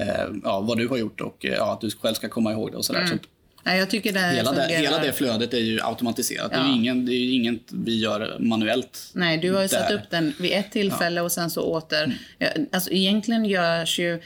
eh, 0.00 0.26
ja, 0.44 0.60
vad 0.60 0.78
du 0.78 0.88
har 0.88 0.96
gjort 0.96 1.20
och 1.20 1.36
ja, 1.40 1.72
att 1.72 1.80
du 1.80 1.90
själv 1.90 2.14
ska 2.14 2.28
komma 2.28 2.52
ihåg 2.52 2.72
det 2.72 2.76
och 2.76 2.84
sådär. 2.84 3.00
Mm. 3.00 3.18
Så 3.18 3.24
Ja, 3.64 3.74
jag 3.74 3.90
tycker 3.90 4.12
det 4.12 4.20
hela, 4.20 4.52
det, 4.52 4.66
hela 4.66 4.98
det 4.98 5.12
flödet 5.12 5.54
är 5.54 5.58
ju 5.58 5.80
automatiserat. 5.82 6.50
Ja. 6.54 6.58
Det, 6.58 6.64
är 6.64 6.74
ingen, 6.74 7.06
det 7.06 7.12
är 7.12 7.34
inget 7.34 7.60
vi 7.68 7.98
gör 7.98 8.36
manuellt. 8.38 9.10
Nej, 9.12 9.38
du 9.38 9.52
har 9.52 9.62
ju 9.62 9.68
satt 9.68 9.90
upp 9.90 10.10
den 10.10 10.32
vid 10.38 10.52
ett 10.52 10.72
tillfälle 10.72 11.16
ja. 11.16 11.22
och 11.22 11.32
sen 11.32 11.50
så 11.50 11.62
åter. 11.62 12.18
Mm. 12.38 12.66
Alltså, 12.72 12.90
egentligen 12.90 13.44
görs 13.44 13.98
ju 13.98 14.20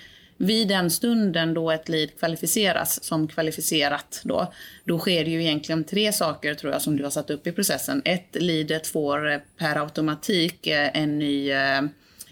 vid 0.44 0.68
den 0.68 0.90
stunden 0.90 1.54
då 1.54 1.70
ett 1.70 1.88
lead 1.88 2.18
kvalificeras 2.18 3.04
som 3.04 3.28
kvalificerat 3.28 4.20
då, 4.24 4.52
då 4.84 4.98
sker 4.98 5.24
det 5.24 5.30
ju 5.30 5.42
egentligen 5.42 5.84
tre 5.84 6.12
saker 6.12 6.54
tror 6.54 6.72
jag 6.72 6.82
som 6.82 6.96
du 6.96 7.02
har 7.02 7.10
satt 7.10 7.30
upp 7.30 7.46
i 7.46 7.52
processen. 7.52 8.02
Ett, 8.04 8.36
leadet 8.40 8.86
får 8.86 9.42
per 9.58 9.76
automatik 9.76 10.66
eh, 10.66 10.90
en 10.94 11.18
ny 11.18 11.50
eh, 11.50 11.82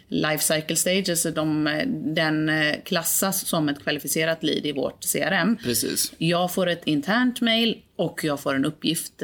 life 0.09 0.55
cycle 0.55 0.77
stages, 0.77 1.23
de, 1.23 1.81
den 2.15 2.49
eh, 2.49 2.75
klassas 2.85 3.47
som 3.47 3.69
ett 3.69 3.83
kvalificerat 3.83 4.43
lead 4.43 4.67
i 4.67 4.73
vårt 4.73 5.13
CRM. 5.13 5.57
Precis. 5.57 6.13
Jag 6.19 6.53
får 6.53 6.67
ett 6.67 6.83
internt 6.85 7.41
mail 7.41 7.83
och 7.97 8.25
jag 8.25 8.41
får 8.41 8.55
en 8.55 8.65
uppgift 8.65 9.23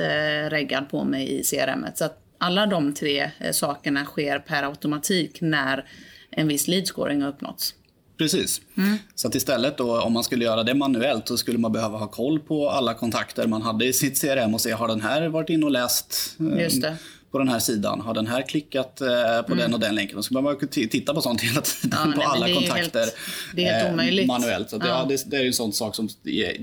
reggad 0.49 0.90
på 0.90 1.04
mig 1.04 1.40
i 1.40 1.45
CRM. 1.45 1.87
Så 1.95 2.04
att 2.04 2.18
alla 2.38 2.66
de 2.66 2.95
tre 2.95 3.30
sakerna 3.52 4.04
sker 4.04 4.38
per 4.38 4.62
automatik 4.62 5.40
när 5.40 5.85
en 6.30 6.49
viss 6.49 6.68
lead 6.68 6.87
scoring 6.87 7.23
har 7.23 7.28
uppnåtts. 7.28 7.75
Precis. 8.18 8.60
Mm. 8.76 8.98
Så 9.14 9.28
att 9.28 9.34
istället 9.34 9.78
då, 9.78 10.00
om 10.00 10.12
man 10.12 10.25
skulle 10.25 10.44
göra 10.44 10.62
det 10.62 10.75
manuellt 10.75 11.28
så 11.28 11.37
skulle 11.37 11.58
man 11.58 11.72
behöva 11.72 11.98
ha 11.98 12.06
koll 12.06 12.40
på 12.40 12.70
alla 12.70 12.94
kontakter 12.94 13.46
man 13.46 13.62
hade 13.62 13.84
i 13.84 13.92
sitt 13.92 14.20
CRM 14.20 14.54
och 14.54 14.60
se 14.60 14.72
har 14.72 14.88
den 14.88 15.00
här 15.00 15.28
varit 15.28 15.50
inne 15.50 15.64
och 15.66 15.72
läst 15.72 16.37
Just 16.58 16.82
det 16.82 16.96
på 17.30 17.38
den 17.38 17.49
här 17.49 17.58
sidan? 17.58 18.00
Har 18.00 18.14
den 18.14 18.26
här 18.26 18.42
klickat 18.42 19.00
eh, 19.00 19.08
på 19.47 19.52
mm. 19.52 19.58
den 19.58 19.75
och 19.75 19.80
den 19.80 19.94
länken? 19.94 20.18
Och 20.18 20.25
så 20.25 20.35
behöver 20.35 20.61
man 20.61 20.68
titta 20.68 21.14
på 21.14 21.20
sånt 21.20 21.40
hela 21.40 21.61
tiden, 21.61 21.99
ja, 22.04 22.12
på 22.14 22.18
nej, 22.18 22.26
alla 22.26 22.54
kontakter 22.54 23.00
helt, 23.00 23.16
det 23.54 23.64
är 23.64 23.73
helt 23.73 23.92
omöjligt. 23.92 24.26
manuellt. 24.26 24.70
Så 24.70 24.76
ja. 24.80 24.87
ja 24.87 25.06
det, 25.08 25.30
det, 25.30 25.37
är 25.37 25.47
en 25.47 25.52
sån 25.52 25.73
sak 25.73 25.94
som 25.97 26.08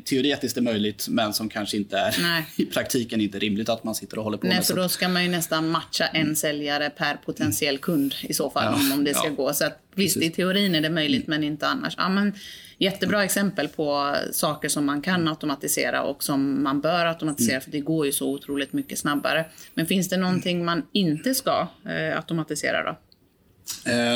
teoretiskt 0.06 0.58
är 0.58 0.62
möjligt 0.62 1.08
men 1.10 1.34
som 1.34 1.50
kanske 1.50 1.78
inte 1.78 1.98
är 1.98 2.16
nej. 2.22 2.46
i 2.56 2.66
praktiken 2.66 3.22
inte 3.22 3.40
rimligt 3.40 3.70
att 3.70 3.84
man 3.84 3.96
sitter 3.96 4.18
och 4.18 4.24
håller 4.24 4.38
på 4.38 4.48
nej, 4.48 4.56
med. 4.56 4.66
för 4.66 4.76
då 4.76 4.90
ska 4.90 5.10
man 5.10 5.24
ju 5.24 5.30
nästan 5.30 5.70
matcha 5.70 6.08
en 6.08 6.22
mm. 6.22 6.36
säljare 6.36 6.90
per 6.90 7.16
potentiell 7.16 7.78
kund 7.78 8.16
i 8.22 8.34
så 8.34 8.50
fall 8.50 8.64
ja. 8.90 8.94
om, 8.94 9.04
det 9.04 9.14
ska 9.14 9.30
gå. 9.30 9.54
Så 9.54 9.66
att, 9.66 9.80
visst, 9.96 10.16
Precis. 10.16 10.32
i 10.32 10.36
teorin 10.36 10.76
är 10.76 10.82
det 10.82 10.90
möjligt 10.90 11.28
mm. 11.28 11.40
men 11.40 11.48
inte 11.48 11.68
annars. 11.68 11.94
Ja, 11.98 12.10
men, 12.10 12.34
jättebra 12.78 13.24
exempel 13.24 13.68
på 13.68 14.16
saker 14.32 14.70
som 14.70 14.86
man 14.86 15.02
kan 15.02 15.28
automatisera 15.28 16.04
och 16.04 16.24
som 16.24 16.64
man 16.64 16.82
bör 16.82 17.06
automatisera 17.06 17.56
mm. 17.56 17.62
för 17.62 17.72
det 17.72 17.80
går 17.80 18.06
ju 18.06 18.12
så 18.12 18.30
otroligt 18.30 18.74
mycket 18.74 19.00
snabbare. 19.00 19.46
Men 19.74 19.86
finns 19.86 20.10
det 20.10 20.18
någonting 20.18 20.66
man 20.66 20.84
inte 20.92 21.36
ska 21.36 21.68
eh, 21.86 22.18
automatisera 22.18 22.84
då? 22.84 22.98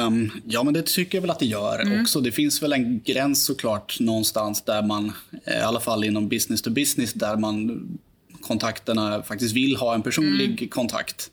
Um, 0.07 0.31
ja, 0.45 0.63
men 0.63 0.73
det 0.73 0.85
tycker 0.85 1.17
jag 1.17 1.21
väl 1.21 1.31
att 1.31 1.39
det 1.39 1.45
gör 1.45 1.79
mm. 1.79 2.01
också. 2.01 2.21
Det 2.21 2.31
finns 2.31 2.63
väl 2.63 2.73
en 2.73 3.01
gräns 3.01 3.45
såklart 3.45 3.99
någonstans 3.99 4.61
där 4.61 4.83
man, 4.83 5.11
eh, 5.45 5.57
i 5.57 5.61
alla 5.61 5.79
fall 5.79 6.03
inom 6.03 6.29
business 6.29 6.61
to 6.61 6.69
business, 6.69 7.13
där 7.13 7.37
man 7.37 7.81
kontakterna 8.41 9.23
faktiskt 9.23 9.55
vill 9.55 9.75
ha 9.75 9.95
en 9.95 10.01
personlig 10.01 10.49
mm. 10.49 10.69
kontakt 10.69 11.31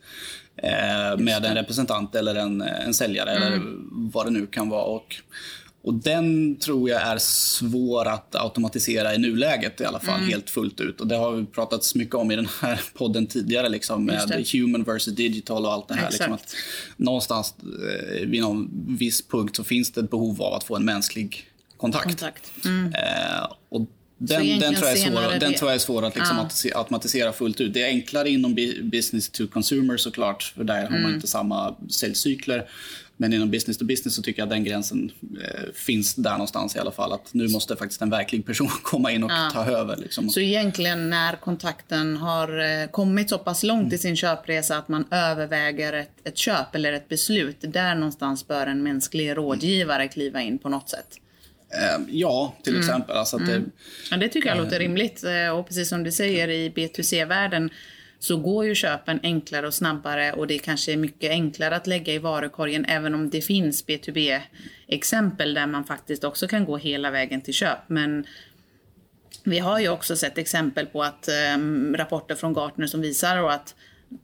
eh, 0.56 1.18
med 1.18 1.45
en 1.45 1.54
representant 1.54 2.14
eller 2.14 2.35
en, 2.35 2.61
en 2.61 2.95
säljare 2.95 3.30
mm. 3.30 3.42
eller 3.42 3.61
vad 3.90 4.26
det 4.26 4.30
nu 4.30 4.47
kan 4.47 4.68
vara. 4.68 4.85
Och 4.85 5.16
och 5.87 5.95
den 5.95 6.57
tror 6.57 6.90
jag 6.90 7.02
är 7.02 7.19
svår 7.19 8.09
att 8.09 8.35
automatisera 8.35 9.14
i 9.14 9.19
nuläget 9.19 9.81
i 9.81 9.85
alla 9.85 10.00
fall, 10.00 10.19
mm. 10.19 10.31
helt 10.31 10.50
fullt 10.50 10.81
ut. 10.81 11.00
Och 11.00 11.07
det 11.07 11.16
har 11.16 11.33
vi 11.33 11.47
pratat 11.47 11.95
mycket 11.95 12.14
om 12.14 12.31
i 12.31 12.37
den 12.37 12.49
här 12.61 12.81
podden 12.95 13.26
tidigare, 13.26 13.69
liksom, 13.69 14.05
med 14.05 14.47
human 14.52 14.83
versus 14.83 15.14
digital 15.14 15.66
och 15.66 15.73
allt 15.73 15.88
det 15.88 15.95
här. 15.95 16.11
Liksom, 16.11 16.33
att 16.33 16.55
någonstans 16.97 17.55
eh, 17.62 18.26
vid 18.28 18.40
någon 18.43 18.71
viss 18.99 19.28
punkt 19.28 19.57
så 19.57 19.64
finns 19.64 19.93
det 19.93 20.00
ett 20.00 20.11
behov 20.11 20.43
av 20.43 20.55
att 20.55 20.64
få 20.64 20.76
en 20.76 20.85
mänsklig 20.85 21.47
kontakt. 21.76 22.05
kontakt. 22.05 22.52
Mm. 22.64 22.95
Eh, 22.95 23.52
och 23.69 23.87
den, 24.19 24.61
den, 24.61 24.75
tror 24.75 24.88
jag 24.88 24.99
är 24.99 25.11
svår, 25.11 25.40
den 25.40 25.55
tror 25.55 25.71
jag 25.71 25.75
är 25.75 25.78
svår 25.78 26.05
att 26.05 26.16
liksom 26.16 26.49
ja. 26.64 26.78
automatisera 26.78 27.33
fullt 27.33 27.61
ut. 27.61 27.75
Det 27.75 27.83
är 27.83 27.87
enklare 27.87 28.31
inom 28.31 28.55
business 28.83 29.28
to 29.28 29.47
consumer 29.47 29.97
såklart, 29.97 30.43
för 30.43 30.64
där 30.64 30.83
har 30.83 30.90
man 30.90 31.00
mm. 31.00 31.14
inte 31.14 31.26
samma 31.26 31.75
säljcykler. 31.90 32.69
Men 33.16 33.32
inom 33.32 33.50
business 33.50 33.78
to 33.78 33.85
business 33.85 34.14
så 34.14 34.23
tycker 34.23 34.40
jag 34.42 34.46
att 34.46 34.50
den 34.50 34.64
gränsen 34.64 35.12
eh, 35.44 35.73
finns 35.75 36.14
där 36.14 36.32
någonstans 36.32 36.76
i 36.76 36.78
alla 36.78 36.90
fall. 36.90 37.12
Att 37.12 37.35
nu 37.35 37.49
måste 37.49 37.76
faktiskt 37.76 38.02
en 38.02 38.11
verklig 38.11 38.46
person 38.46 38.68
komma 38.82 39.12
in 39.12 39.23
och 39.23 39.30
ja. 39.30 39.50
ta 39.52 39.64
över. 39.64 39.96
Liksom. 39.96 40.30
Så 40.30 40.40
egentligen 40.40 41.11
när 41.11 41.37
kontakten 41.37 42.16
har 42.16 42.82
eh, 42.82 42.87
kommit 42.87 43.30
så 43.30 43.38
pass 43.38 43.62
långt 43.62 43.82
mm. 43.82 43.94
i 43.94 43.99
sin 43.99 44.16
köpresa 44.16 44.76
att 44.76 44.88
man 44.88 45.04
överväger 45.11 45.92
ett, 45.92 46.12
ett 46.25 46.37
köp 46.37 46.75
eller 46.75 46.92
ett 46.92 47.08
beslut. 47.08 47.56
Där 47.61 47.94
någonstans 47.94 48.49
bör 48.49 48.66
en 48.66 48.82
mänsklig 48.82 49.37
rådgivare 49.37 50.08
kliva 50.08 50.42
in 50.42 50.58
på 50.58 50.68
något 50.68 50.88
sätt. 50.88 51.20
Eh, 51.70 52.04
ja, 52.08 52.54
till 52.62 52.73
mm. 52.73 52.88
exempel. 52.88 53.16
Alltså 53.16 53.37
mm. 53.37 53.49
det, 53.49 53.62
ja, 54.11 54.16
det 54.16 54.28
tycker 54.28 54.49
jag 54.49 54.58
låter 54.58 54.78
rimligt. 54.78 55.25
Eh, 55.25 55.58
och 55.58 55.66
precis 55.66 55.88
som 55.88 56.04
du 56.04 56.12
säger 56.12 56.49
i 56.49 56.70
B2C-världen 56.70 57.70
så 58.18 58.37
går 58.37 58.66
ju 58.66 58.75
köpen 58.75 59.20
enklare 59.23 59.66
och 59.66 59.75
snabbare 59.75 60.32
och 60.32 60.46
det 60.46 60.58
kanske 60.58 60.92
är 60.92 60.96
mycket 60.96 61.30
enklare 61.30 61.76
att 61.76 61.87
lägga 61.87 62.12
i 62.12 62.18
varukorgen 62.18 62.85
även 62.85 63.14
om 63.14 63.30
det 63.30 63.40
finns 63.40 63.87
B2B-exempel 63.87 65.54
där 65.54 65.66
man 65.66 65.85
faktiskt 65.85 66.25
också 66.25 66.49
kan 66.49 66.64
gå 66.64 66.76
hela 66.76 67.11
vägen 67.11 67.40
till 67.40 67.54
köp. 67.54 67.78
Men 67.87 68.26
vi 69.44 69.58
har 69.58 69.80
ju 69.80 69.88
också 69.88 70.16
sett 70.16 70.38
exempel 70.38 70.87
på 70.87 71.02
att 71.02 71.28
um, 71.56 71.96
rapporter 71.96 72.35
från 72.35 72.52
Gartner 72.52 72.87
som 72.87 73.00
visar 73.00 73.49
att 73.49 73.75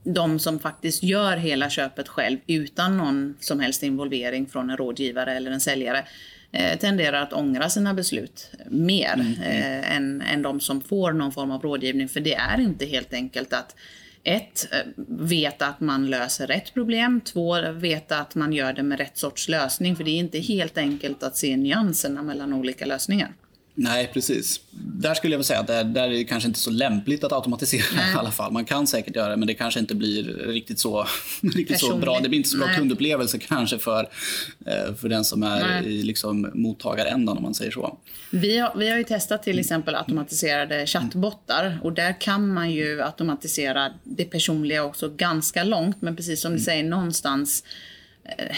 de 0.04 0.38
som 0.38 0.58
faktiskt 0.58 1.02
gör 1.02 1.36
hela 1.36 1.70
köpet 1.70 2.08
själv 2.08 2.38
utan 2.46 2.96
någon 2.96 3.36
som 3.40 3.60
helst 3.60 3.82
involvering 3.82 4.46
från 4.46 4.70
en 4.70 4.76
rådgivare 4.76 5.36
eller 5.36 5.50
en 5.50 5.60
säljare 5.60 6.04
eh, 6.52 6.78
tenderar 6.78 7.22
att 7.22 7.32
ångra 7.32 7.70
sina 7.70 7.94
beslut 7.94 8.50
mer 8.68 9.14
mm. 9.14 9.42
eh, 9.42 9.96
än, 9.96 10.22
än 10.22 10.42
de 10.42 10.60
som 10.60 10.80
får 10.80 11.12
någon 11.12 11.32
form 11.32 11.50
av 11.50 11.62
rådgivning. 11.62 12.08
För 12.08 12.20
det 12.20 12.34
är 12.34 12.60
inte 12.60 12.86
helt 12.86 13.12
enkelt 13.12 13.52
att 13.52 13.76
ett, 14.24 14.68
eh, 14.72 15.04
veta 15.06 15.66
att 15.66 15.80
man 15.80 16.10
löser 16.10 16.46
rätt 16.46 16.74
problem. 16.74 17.20
Två, 17.20 17.70
veta 17.72 18.18
att 18.18 18.34
man 18.34 18.52
gör 18.52 18.72
det 18.72 18.82
med 18.82 18.98
rätt 18.98 19.18
sorts 19.18 19.48
lösning. 19.48 19.96
För 19.96 20.04
det 20.04 20.10
är 20.10 20.18
inte 20.18 20.38
helt 20.38 20.78
enkelt 20.78 21.22
att 21.22 21.36
se 21.36 21.56
nyanserna 21.56 22.22
mellan 22.22 22.52
olika 22.52 22.86
lösningar. 22.86 23.32
Nej, 23.74 24.10
precis. 24.14 24.60
Där 24.70 25.14
skulle 25.14 25.32
jag 25.32 25.38
vilja 25.38 25.46
säga 25.46 25.60
att 25.60 25.66
där, 25.66 25.84
där 25.84 26.04
är 26.04 26.10
det 26.10 26.24
kanske 26.24 26.46
inte 26.46 26.60
så 26.60 26.70
lämpligt 26.70 27.24
att 27.24 27.32
automatisera 27.32 27.84
Nej. 27.96 28.14
i 28.14 28.18
alla 28.18 28.30
fall. 28.30 28.52
Man 28.52 28.64
kan 28.64 28.86
säkert 28.86 29.16
göra 29.16 29.28
det, 29.28 29.36
men 29.36 29.46
det 29.46 29.54
kanske 29.54 29.80
inte 29.80 29.94
blir 29.94 30.24
riktigt 30.24 30.78
så, 30.78 31.06
riktigt 31.54 31.80
så 31.80 31.96
bra. 31.96 32.20
Det 32.20 32.28
blir 32.28 32.36
inte 32.36 32.48
så 32.48 32.56
bra 32.56 32.66
Nej. 32.66 32.76
kundupplevelse 32.76 33.38
kanske 33.38 33.78
för, 33.78 34.08
eh, 34.66 34.94
för 34.94 35.08
den 35.08 35.24
som 35.24 35.42
är 35.42 35.68
Nej. 35.68 35.94
i 35.94 36.02
liksom 36.02 36.50
mottagarändan 36.54 37.36
om 37.36 37.42
man 37.42 37.54
säger 37.54 37.70
så. 37.70 37.98
Vi 38.30 38.58
har, 38.58 38.72
vi 38.76 38.90
har 38.90 38.98
ju 38.98 39.04
testat 39.04 39.42
till 39.42 39.58
exempel 39.58 39.94
automatiserade 39.94 40.86
chattbottar 40.86 41.78
och 41.82 41.92
där 41.92 42.20
kan 42.20 42.48
man 42.48 42.70
ju 42.70 43.02
automatisera 43.02 43.92
det 44.04 44.24
personliga 44.24 44.84
också 44.84 45.08
ganska 45.08 45.64
långt. 45.64 46.02
Men 46.02 46.16
precis 46.16 46.40
som 46.40 46.52
du 46.52 46.58
säger, 46.58 46.84
någonstans 46.84 47.64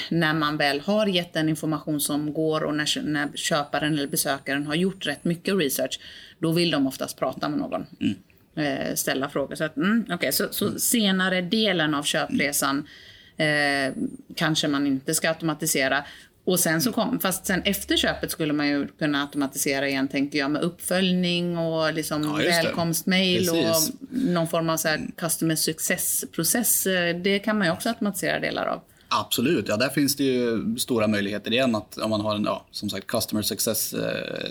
när 0.09 0.35
man 0.35 0.57
väl 0.57 0.81
har 0.81 1.07
gett 1.07 1.33
den 1.33 1.49
information 1.49 2.01
som 2.01 2.33
går 2.33 2.65
och 2.65 2.75
när, 2.75 3.03
när 3.03 3.29
köparen 3.35 3.93
eller 3.93 4.07
besökaren 4.07 4.67
har 4.67 4.75
gjort 4.75 5.07
rätt 5.07 5.25
mycket 5.25 5.55
research, 5.55 6.01
då 6.39 6.53
vill 6.53 6.71
de 6.71 6.87
oftast 6.87 7.19
prata 7.19 7.49
med 7.49 7.59
någon. 7.59 7.87
Mm. 8.01 8.17
Eh, 8.57 8.95
ställa 8.95 9.29
frågor. 9.29 9.55
Så, 9.55 9.65
att, 9.65 9.77
mm, 9.77 10.07
okay, 10.15 10.33
så, 10.33 10.49
så 10.51 10.67
mm. 10.67 10.79
senare 10.79 11.41
delen 11.41 11.95
av 11.95 12.03
köpresan 12.03 12.89
eh, 13.37 13.93
kanske 14.37 14.69
man 14.69 14.87
inte 14.87 15.15
ska 15.15 15.29
automatisera. 15.29 16.05
Och 16.47 16.61
sen 16.61 16.81
så 16.81 16.93
kom, 16.93 17.21
fast 17.21 17.47
sen 17.47 17.63
efter 17.65 17.97
köpet 17.97 18.31
skulle 18.31 18.53
man 18.53 18.69
ju 18.69 18.87
kunna 18.87 19.23
automatisera 19.23 19.89
igen 19.89 20.09
tänkte 20.09 20.39
jag 20.39 20.51
med 20.51 20.63
uppföljning 20.63 21.59
och 21.59 21.93
liksom 21.93 22.23
ja, 22.23 22.33
välkomstmail 22.33 23.51
och 23.51 23.77
någon 24.11 24.49
form 24.49 24.69
av 24.69 24.77
så 24.77 24.89
här 24.89 25.01
customer 25.17 25.57
success-process. 25.57 26.87
Eh, 26.87 27.17
det 27.17 27.39
kan 27.39 27.59
man 27.59 27.67
ju 27.67 27.73
också 27.73 27.89
automatisera 27.89 28.41
delar 28.41 28.67
av. 28.67 28.83
Absolut, 29.21 29.69
ja 29.69 29.77
där 29.77 29.89
finns 29.89 30.17
det 30.17 30.25
ju 30.25 30.77
stora 30.79 31.07
möjligheter 31.07 31.53
igen 31.53 31.75
att 31.75 31.99
om 31.99 32.11
man 32.11 32.21
har 32.21 32.35
en 32.35 32.45
ja, 32.45 32.67
som 32.71 32.91
sagt 32.91 33.07
customer 33.07 33.43
success 33.43 33.95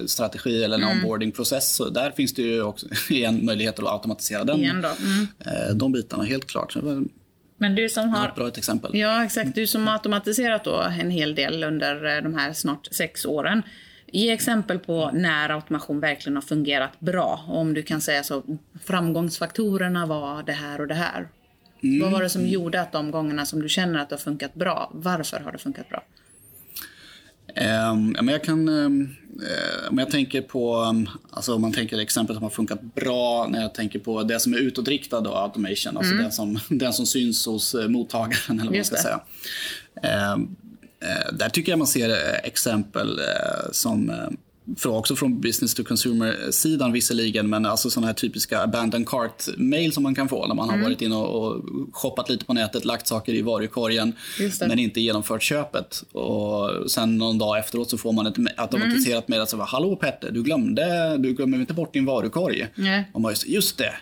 strategi 0.07 0.63
eller 0.63 0.77
en 0.77 0.83
mm. 0.83 0.97
onboarding-process 0.97 1.81
där 1.91 2.11
finns 2.11 2.33
det 2.33 2.41
ju 2.41 2.61
också 2.61 2.87
igen 3.09 3.45
möjligheter 3.45 3.83
att 3.83 3.89
automatisera 3.89 4.43
den, 4.43 4.59
igen. 4.59 4.85
Mm. 4.85 5.27
Eh, 5.39 5.75
de 5.75 5.91
bitarna 5.91 6.23
helt 6.23 6.47
klart. 6.47 6.75
Men 7.57 7.75
du 7.75 7.89
som 7.89 8.09
har... 8.09 8.27
Ett 8.27 8.35
bra 8.35 8.47
ett 8.47 8.57
exempel. 8.57 8.91
Ja, 8.95 9.25
exakt. 9.25 9.55
Du 9.55 9.67
som 9.67 9.87
har 9.87 9.93
automatiserat 9.93 10.63
då 10.63 10.81
en 10.99 11.09
hel 11.09 11.35
del 11.35 11.63
under 11.63 12.21
de 12.21 12.33
här 12.33 12.53
snart 12.53 12.87
sex 12.91 13.25
åren. 13.25 13.63
Ge 14.11 14.31
exempel 14.31 14.79
på 14.79 15.11
när 15.13 15.49
automation 15.49 15.99
verkligen 15.99 16.35
har 16.35 16.41
fungerat 16.41 16.99
bra. 16.99 17.45
Om 17.47 17.73
du 17.73 17.83
kan 17.83 18.01
säga 18.01 18.23
så, 18.23 18.43
framgångsfaktorerna 18.83 20.05
var 20.05 20.43
det 20.43 20.51
här 20.51 20.81
och 20.81 20.87
det 20.87 20.93
här. 20.93 21.27
Mm. 21.83 22.01
Vad 22.01 22.11
var 22.11 22.21
det 22.21 22.29
som 22.29 22.47
gjorde 22.47 22.81
att 22.81 22.91
de 22.91 23.11
gångerna 23.11 23.45
som 23.45 23.61
du 23.61 23.69
känner 23.69 23.99
att 23.99 24.09
det 24.09 24.15
har 24.15 24.19
funkat 24.19 24.53
bra, 24.53 24.91
varför 24.93 25.39
har 25.39 25.51
det 25.51 25.57
funkat 25.57 25.89
bra? 25.89 26.03
Um, 27.91 28.15
men 28.21 28.27
jag 28.27 28.43
kan, 28.43 28.69
um, 28.69 29.15
om 29.89 29.97
jag 29.97 30.11
tänker 30.11 30.41
på, 30.41 30.81
um, 30.81 31.09
alltså 31.29 31.55
om 31.55 31.61
man 31.61 31.73
tänker 31.73 31.99
exempel 31.99 32.35
som 32.35 32.43
har 32.43 32.49
funkat 32.49 32.81
bra 32.81 33.47
när 33.49 33.61
jag 33.61 33.73
tänker 33.73 33.99
på 33.99 34.23
det 34.23 34.39
som 34.39 34.53
är 34.53 34.57
utåtriktad 34.57 35.21
då, 35.21 35.33
automation, 35.35 35.97
alltså 35.97 36.13
mm. 36.13 36.23
den, 36.23 36.31
som, 36.31 36.59
den 36.69 36.93
som 36.93 37.05
syns 37.05 37.45
hos 37.45 37.75
uh, 37.75 37.87
mottagaren 37.87 38.59
eller 38.59 38.63
vad 38.63 38.75
man 38.75 38.85
ska 38.85 38.95
säga. 38.95 39.21
Uh, 40.03 40.45
där 41.33 41.49
tycker 41.49 41.71
jag 41.71 41.79
man 41.79 41.87
ser 41.87 42.09
uh, 42.09 42.15
exempel 42.43 43.19
som 43.71 44.11
också 44.85 45.15
från 45.15 45.41
business 45.41 45.73
to 45.73 45.83
consumer-sidan 45.83 46.91
visserligen, 46.91 47.49
men 47.49 47.65
alltså 47.65 47.89
sådana 47.89 48.07
här 48.07 48.13
typiska 48.13 48.61
abandoned 48.61 49.07
cart-mail 49.07 49.93
som 49.93 50.03
man 50.03 50.15
kan 50.15 50.29
få 50.29 50.47
när 50.47 50.55
man 50.55 50.69
mm. 50.69 50.81
har 50.81 50.89
varit 50.89 51.01
inne 51.01 51.15
och, 51.15 51.43
och 51.43 51.63
shoppat 51.93 52.29
lite 52.29 52.45
på 52.45 52.53
nätet, 52.53 52.85
lagt 52.85 53.07
saker 53.07 53.33
i 53.33 53.41
varukorgen 53.41 54.13
men 54.59 54.79
inte 54.79 55.01
genomfört 55.01 55.43
köpet. 55.43 56.03
Och 56.11 56.91
sen 56.91 57.17
någon 57.17 57.37
dag 57.37 57.59
efteråt 57.59 57.89
så 57.89 57.97
får 57.97 58.11
man 58.11 58.27
ett 58.27 58.37
automatiserat 58.57 59.27
mm. 59.27 59.39
meddelande. 59.39 59.65
Hallå 59.65 59.95
Petter, 59.95 60.31
du 60.31 60.43
glömde, 60.43 61.17
du 61.17 61.33
glömde 61.33 61.57
inte 61.57 61.73
bort 61.73 61.93
din 61.93 62.05
varukorg. 62.05 62.67
Mm. 62.77 63.03
Och 63.13 63.21
man 63.21 63.31
just, 63.31 63.47
just 63.47 63.77
det, 63.77 63.93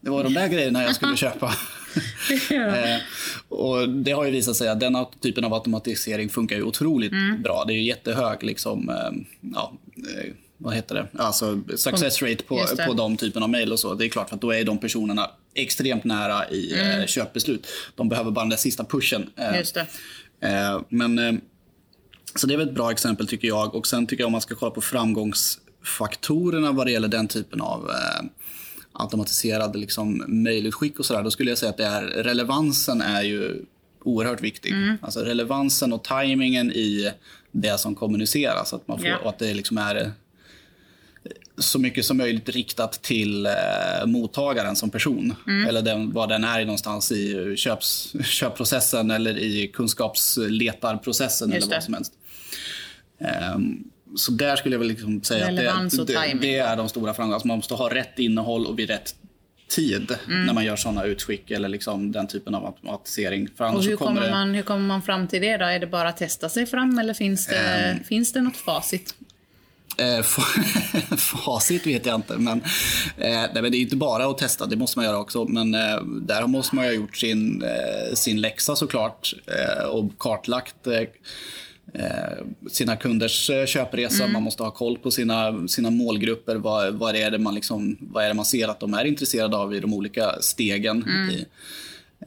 det 0.00 0.10
var 0.10 0.24
de 0.24 0.34
där 0.34 0.48
grejerna 0.48 0.82
jag 0.82 0.94
skulle 0.94 1.16
köpa. 1.26 1.46
eh, 2.50 3.00
och 3.48 3.88
det 3.88 4.12
har 4.12 4.24
ju 4.24 4.30
visat 4.30 4.56
sig 4.56 4.68
att 4.68 4.80
den 4.80 4.96
typen 5.20 5.44
av 5.44 5.54
automatisering 5.54 6.28
funkar 6.28 6.56
ju 6.56 6.62
otroligt 6.62 7.12
mm. 7.12 7.42
bra. 7.42 7.64
Det 7.66 7.72
är 7.72 7.76
ju 7.76 7.82
jättehög 7.82 8.42
liksom, 8.42 8.88
eh, 8.88 9.24
ja, 9.54 9.72
vad 10.58 10.74
heter 10.74 10.94
det? 10.94 11.08
Alltså 11.22 11.60
success 11.76 12.22
rate 12.22 12.44
på, 12.44 12.66
på 12.86 12.92
de 12.92 13.16
typen 13.16 13.42
av 13.42 13.50
mejl 13.50 13.72
och 13.72 13.78
så. 13.78 13.94
Det 13.94 14.06
är 14.06 14.08
klart 14.08 14.32
att 14.32 14.40
då 14.40 14.54
är 14.54 14.64
de 14.64 14.78
personerna 14.78 15.30
extremt 15.54 16.04
nära 16.04 16.50
i 16.50 16.72
eh, 16.72 16.94
mm. 16.94 17.06
köpbeslut. 17.06 17.66
De 17.94 18.08
behöver 18.08 18.30
bara 18.30 18.40
den 18.40 18.50
där 18.50 18.56
sista 18.56 18.84
pushen. 18.84 19.30
Eh, 19.36 19.58
Just 19.58 19.74
det. 19.74 19.86
Eh, 20.40 20.80
men, 20.88 21.40
så 22.34 22.46
det 22.46 22.54
är 22.54 22.58
väl 22.58 22.68
ett 22.68 22.74
bra 22.74 22.90
exempel 22.90 23.26
tycker 23.26 23.48
jag. 23.48 23.74
Och 23.74 23.86
sen 23.86 24.06
tycker 24.06 24.22
jag 24.22 24.26
om 24.26 24.32
man 24.32 24.40
ska 24.40 24.54
kolla 24.54 24.70
på 24.70 24.80
framgångsfaktorerna 24.80 26.72
vad 26.72 26.86
det 26.86 26.92
gäller 26.92 27.08
den 27.08 27.28
typen 27.28 27.60
av 27.60 27.90
automatiserade 28.92 29.78
liksom, 29.78 30.24
mejlutskick 30.28 30.98
och 30.98 31.06
sådär, 31.06 31.22
då 31.22 31.30
skulle 31.30 31.50
jag 31.50 31.58
säga 31.58 31.70
att 31.70 31.76
det 31.76 31.86
är, 31.86 32.02
relevansen 32.02 33.00
är 33.00 33.22
ju 33.22 33.64
oerhört 34.04 34.40
viktig. 34.40 34.72
Mm. 34.72 34.96
Alltså 35.02 35.20
relevansen 35.20 35.92
och 35.92 36.04
tajmingen 36.04 36.72
i 36.72 37.12
det 37.52 37.78
som 37.78 37.94
kommuniceras. 37.94 38.72
Att 38.72 38.88
man 38.88 38.98
får, 38.98 39.06
yeah. 39.06 39.26
att 39.26 39.38
det 39.38 39.54
liksom 39.54 39.78
är 39.78 40.12
så 41.58 41.78
mycket 41.78 42.04
som 42.04 42.16
möjligt 42.16 42.48
riktat 42.48 42.92
till 42.92 43.46
eh, 43.46 43.52
mottagaren 44.06 44.76
som 44.76 44.90
person. 44.90 45.34
Mm. 45.46 45.68
Eller 45.68 45.82
den, 45.82 46.12
var 46.12 46.26
den 46.26 46.44
är 46.44 46.64
någonstans 46.64 47.12
i 47.12 47.54
köps, 47.56 48.12
köpprocessen 48.24 49.10
eller 49.10 49.38
i 49.38 49.68
kunskapsletarprocessen 49.68 51.52
eller 51.52 51.66
vad 51.66 51.82
som 51.82 51.94
helst. 51.94 52.12
Um, 53.54 53.90
så 54.16 54.32
där 54.32 54.56
skulle 54.56 54.74
jag 54.74 54.78
väl 54.78 54.88
liksom 54.88 55.22
säga 55.22 55.48
Relevans 55.48 55.98
att 55.98 56.06
det, 56.06 56.12
det, 56.12 56.38
det, 56.40 56.58
är 56.58 56.76
de 56.76 56.88
stora 56.88 57.14
framgångarna. 57.14 57.34
Alltså 57.34 57.48
man 57.48 57.58
måste 57.58 57.74
ha 57.74 57.94
rätt 57.94 58.18
innehåll 58.18 58.66
och 58.66 58.78
vid 58.78 58.90
rätt 58.90 59.14
tid 59.68 60.14
mm. 60.26 60.46
när 60.46 60.52
man 60.52 60.64
gör 60.64 60.76
såna 60.76 61.04
utskick 61.04 61.50
eller 61.50 61.68
liksom 61.68 62.12
den 62.12 62.26
typen 62.26 62.54
av 62.54 62.66
automatisering. 62.66 63.48
För 63.56 63.74
och 63.74 63.84
hur, 63.84 63.96
kommer, 63.96 64.20
det... 64.20 64.30
man, 64.30 64.54
hur 64.54 64.62
kommer 64.62 64.86
man 64.86 65.02
fram 65.02 65.28
till 65.28 65.42
det? 65.42 65.56
då? 65.56 65.64
Är 65.64 65.78
det 65.78 65.86
bara 65.86 66.08
att 66.08 66.16
testa 66.16 66.48
sig 66.48 66.66
fram 66.66 66.98
eller 66.98 67.14
finns 67.14 67.46
det, 67.46 67.94
um, 67.98 68.04
finns 68.04 68.32
det 68.32 68.40
något 68.40 68.56
facit? 68.56 69.14
Eh, 69.98 70.22
facit 71.16 71.86
vet 71.86 72.06
jag 72.06 72.14
inte. 72.14 72.36
Men, 72.36 72.60
eh, 73.16 73.44
nej, 73.52 73.62
men 73.62 73.72
det 73.72 73.76
är 73.76 73.80
inte 73.80 73.96
bara 73.96 74.26
att 74.26 74.38
testa, 74.38 74.66
det 74.66 74.76
måste 74.76 74.98
man 74.98 75.06
göra 75.06 75.18
också. 75.18 75.44
Men 75.44 75.74
eh, 75.74 76.02
där 76.04 76.46
måste 76.46 76.76
man 76.76 76.84
ha 76.84 76.92
gjort 76.92 77.16
sin, 77.16 77.62
eh, 77.62 78.14
sin 78.14 78.40
läxa 78.40 78.76
såklart 78.76 79.34
eh, 79.46 79.84
och 79.84 80.18
kartlagt 80.18 80.86
Eh, 80.86 81.02
sina 82.70 82.96
kunders 82.96 83.50
eh, 83.50 83.66
köpresa. 83.66 84.22
Mm. 84.22 84.32
Man 84.32 84.42
måste 84.42 84.62
ha 84.62 84.70
koll 84.70 84.98
på 84.98 85.10
sina, 85.10 85.68
sina 85.68 85.90
målgrupper. 85.90 86.56
Vad, 86.56 86.94
vad, 86.94 87.16
är 87.16 87.30
det 87.30 87.38
man 87.38 87.54
liksom, 87.54 87.96
vad 88.00 88.24
är 88.24 88.28
det 88.28 88.34
man 88.34 88.44
ser 88.44 88.68
att 88.68 88.80
de 88.80 88.94
är 88.94 89.04
intresserade 89.04 89.56
av 89.56 89.74
i 89.74 89.80
de 89.80 89.94
olika 89.94 90.32
stegen 90.40 91.02
mm. 91.02 91.30
i, 91.30 91.46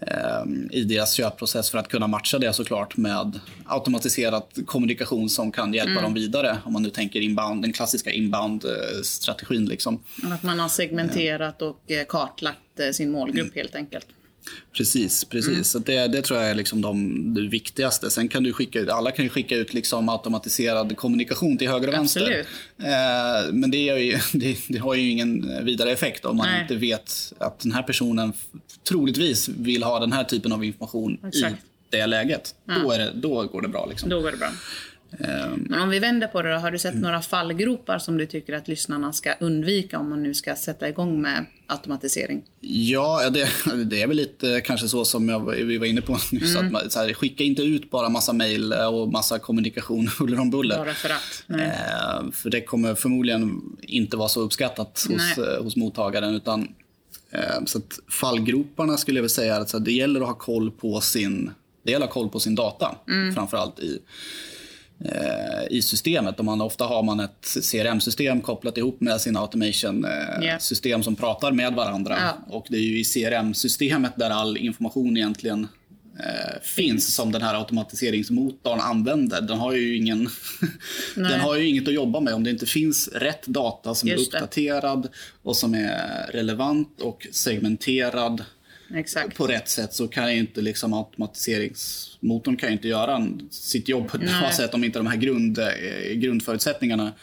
eh, 0.02 0.80
i 0.80 0.84
deras 0.84 1.14
köpprocess 1.14 1.70
för 1.70 1.78
att 1.78 1.88
kunna 1.88 2.08
matcha 2.08 2.40
det 2.40 2.54
såklart 2.54 2.98
med 2.98 3.40
automatiserad 3.66 4.44
kommunikation 4.66 5.30
som 5.30 5.52
kan 5.52 5.74
hjälpa 5.74 5.92
mm. 5.92 6.04
dem 6.04 6.14
vidare. 6.14 6.58
Om 6.66 6.74
man 6.74 6.84
nu 6.84 6.90
tänker 6.90 7.22
inbound, 7.22 7.62
den 7.62 7.74
klassiska 7.74 8.12
inbound-strategin. 8.12 9.66
Liksom. 9.66 10.04
Att 10.24 10.44
man 10.44 10.60
har 10.60 10.70
segmenterat 10.70 11.62
och 11.62 11.92
kartlagt 12.08 12.60
sin 12.94 13.12
målgrupp 13.12 13.46
mm. 13.46 13.56
helt 13.56 13.76
enkelt. 13.76 14.08
Precis, 14.74 15.26
precis. 15.26 15.50
Mm. 15.50 15.64
Så 15.64 15.80
det, 15.80 16.08
det 16.08 16.22
tror 16.22 16.40
jag 16.40 16.50
är 16.50 16.56
liksom 16.56 16.82
de, 16.82 17.34
det 17.34 17.42
viktigaste. 17.42 18.10
Sen 18.10 18.28
kan 18.28 18.44
du 18.44 18.54
skicka 18.54 18.80
ut, 18.80 18.90
alla 18.90 19.12
kan 19.12 19.26
ju 19.26 19.30
skicka 19.30 19.56
ut 19.56 19.74
liksom 19.74 20.10
automatiserad 20.10 20.98
kommunikation 20.98 21.58
till 21.58 21.70
höger 21.70 21.88
och 21.88 21.94
vänster. 21.94 22.46
Eh, 22.78 23.54
men 23.54 23.72
det, 23.72 23.78
ju, 23.78 24.18
det, 24.34 24.58
det, 24.68 24.78
har 24.78 24.96
ju 24.96 25.10
ingen 25.10 25.66
vidare 25.66 25.92
effekt 25.92 26.26
om 26.26 26.38
man 26.38 26.48
Nej. 26.48 26.62
inte 26.62 26.76
vet 26.76 27.34
att 27.38 27.60
den 27.60 27.72
här 27.72 27.84
personen 27.84 28.34
troligtvis 28.88 29.50
vill 29.50 29.84
ha 29.84 30.00
den 30.00 30.12
här 30.12 30.24
typen 30.24 30.52
av 30.52 30.64
information 30.64 31.18
Exakt. 31.28 31.56
i 31.56 31.58
det 31.90 32.06
läget. 32.06 32.56
Ja. 32.66 32.74
Då, 32.84 32.92
är 32.92 33.00
det, 33.00 33.12
då 33.16 33.44
går 33.44 33.62
det 33.62 33.68
bra. 33.68 33.86
Liksom. 33.90 34.10
Då 34.10 34.22
går 34.22 34.32
det 34.32 34.38
bra. 34.38 34.50
Ehm. 35.20 35.66
Men 35.70 35.82
om 35.82 35.90
vi 35.90 36.00
vänder 36.00 36.28
på 36.28 36.42
det 36.42 36.54
då, 36.54 36.58
har 36.58 36.72
du 36.72 36.80
sett 36.80 36.92
mm. 36.92 37.04
några 37.04 37.22
fallgropar 37.22 38.00
som 38.00 38.18
du 38.18 38.26
tycker 38.26 38.54
att 38.54 38.68
lyssnarna 38.68 39.14
ska 39.14 39.34
undvika 39.40 40.00
om 40.00 40.10
man 40.10 40.24
nu 40.24 40.34
ska 40.34 40.56
sätta 40.56 40.90
igång 40.90 41.22
med 41.22 41.46
automatisering? 41.68 42.44
Ja, 42.60 43.30
det, 43.30 43.50
det 43.86 44.02
är 44.02 44.08
väl 44.08 44.18
lite 44.18 44.62
kanske 44.62 44.88
så 44.88 45.06
som 45.06 45.30
jag, 45.30 45.52
vi 45.52 45.78
var 45.78 45.86
inne 45.86 46.02
på 46.02 46.12
nyss. 46.32 46.56
Mm. 46.56 46.76
Att 46.76 46.92
så 46.92 47.00
här, 47.00 47.14
skicka 47.14 47.44
inte 47.44 47.62
ut 47.62 47.92
bara 47.92 48.10
massa 48.10 48.34
mejl 48.34 48.74
och 48.74 49.12
massa 49.12 49.40
kommunikation 49.40 50.08
huller 50.20 50.40
om 50.40 50.50
buller. 50.50 50.78
Bara 50.78 50.94
för 50.94 51.10
att. 51.10 51.44
Eh, 51.50 52.32
för 52.32 52.50
det 52.50 52.62
kommer 52.62 52.96
förmodligen 52.96 53.62
inte 53.82 54.18
vara 54.18 54.30
så 54.30 54.42
uppskattat 54.42 55.08
hos, 55.10 55.38
eh, 55.38 55.64
hos 55.64 55.76
mottagaren. 55.76 56.36
Utan, 56.36 56.68
eh, 57.32 57.66
så 57.66 57.82
fallgroparna 58.10 58.98
skulle 58.98 59.18
jag 59.18 59.24
vilja 59.24 59.34
säga 59.34 59.56
att 59.56 59.86
det 59.86 59.92
gäller 59.92 60.22
att 60.22 60.28
ha 60.28 60.34
koll 60.34 60.72
på 60.72 61.02
sin, 61.02 61.52
det 61.84 61.92
gäller 61.92 62.06
att 62.06 62.14
ha 62.14 62.22
koll 62.22 62.30
på 62.30 62.40
sin 62.40 62.56
data. 62.56 62.96
Mm. 63.08 63.36
Framförallt 63.36 63.80
i 63.80 64.00
i 65.70 65.82
systemet. 65.82 66.40
Och 66.40 66.46
man, 66.46 66.62
ofta 66.62 66.86
har 66.86 67.04
man 67.04 67.20
ett 67.20 67.58
CRM-system 67.72 68.42
kopplat 68.42 68.78
ihop 68.78 69.02
med 69.02 69.22
sina 69.22 69.40
automation-system 69.40 70.90
yeah. 70.90 71.02
som 71.02 71.16
pratar 71.16 71.52
med 71.52 71.74
varandra. 71.74 72.18
Ja. 72.20 72.56
Och 72.56 72.66
Det 72.70 72.78
är 72.78 72.82
ju 72.82 73.00
i 73.00 73.04
CRM-systemet 73.04 74.14
där 74.16 74.30
all 74.30 74.58
information 74.58 75.18
egentligen 75.18 75.68
eh, 76.20 76.62
finns 76.62 77.16
som 77.16 77.32
den 77.32 77.42
här 77.42 77.56
automatiseringsmotorn 77.56 78.80
använder. 78.80 79.42
Den 79.42 79.58
har 79.58 79.74
ju, 79.74 79.98
ingen 79.98 80.30
den 81.16 81.40
har 81.40 81.56
ju 81.56 81.68
inget 81.68 81.88
att 81.88 81.94
jobba 81.94 82.20
med 82.20 82.34
om 82.34 82.44
det 82.44 82.50
inte 82.50 82.66
finns 82.66 83.08
rätt 83.08 83.48
data 83.48 83.96
som 83.96 84.10
Just 84.10 84.34
är 84.34 84.38
uppdaterad 84.38 85.02
det. 85.02 85.10
och 85.44 85.56
som 85.56 85.74
är 85.74 86.32
relevant 86.32 87.02
och 87.02 87.28
segmenterad 87.32 88.44
Exakt. 88.96 89.38
på 89.38 89.48
rätt 89.48 89.70
sätt 89.70 89.94
så 89.94 90.08
kan 90.08 90.34
ju 90.34 90.40
inte 90.40 90.62
liksom 90.62 90.94
automatiseringsmotorn 90.94 92.58
kan 92.58 92.72
inte 92.72 92.88
göra 92.88 93.28
sitt 93.50 93.90
jobb 93.90 94.08
på 94.08 94.18
ett 94.18 94.24
bra 94.24 94.52
sätt 94.52 94.74
om 94.74 94.84
inte 94.84 95.00
de 95.00 95.08
här 95.08 95.18
grund, 95.18 95.60
eh, 95.60 96.14
grundförutsättningarna 96.14 97.14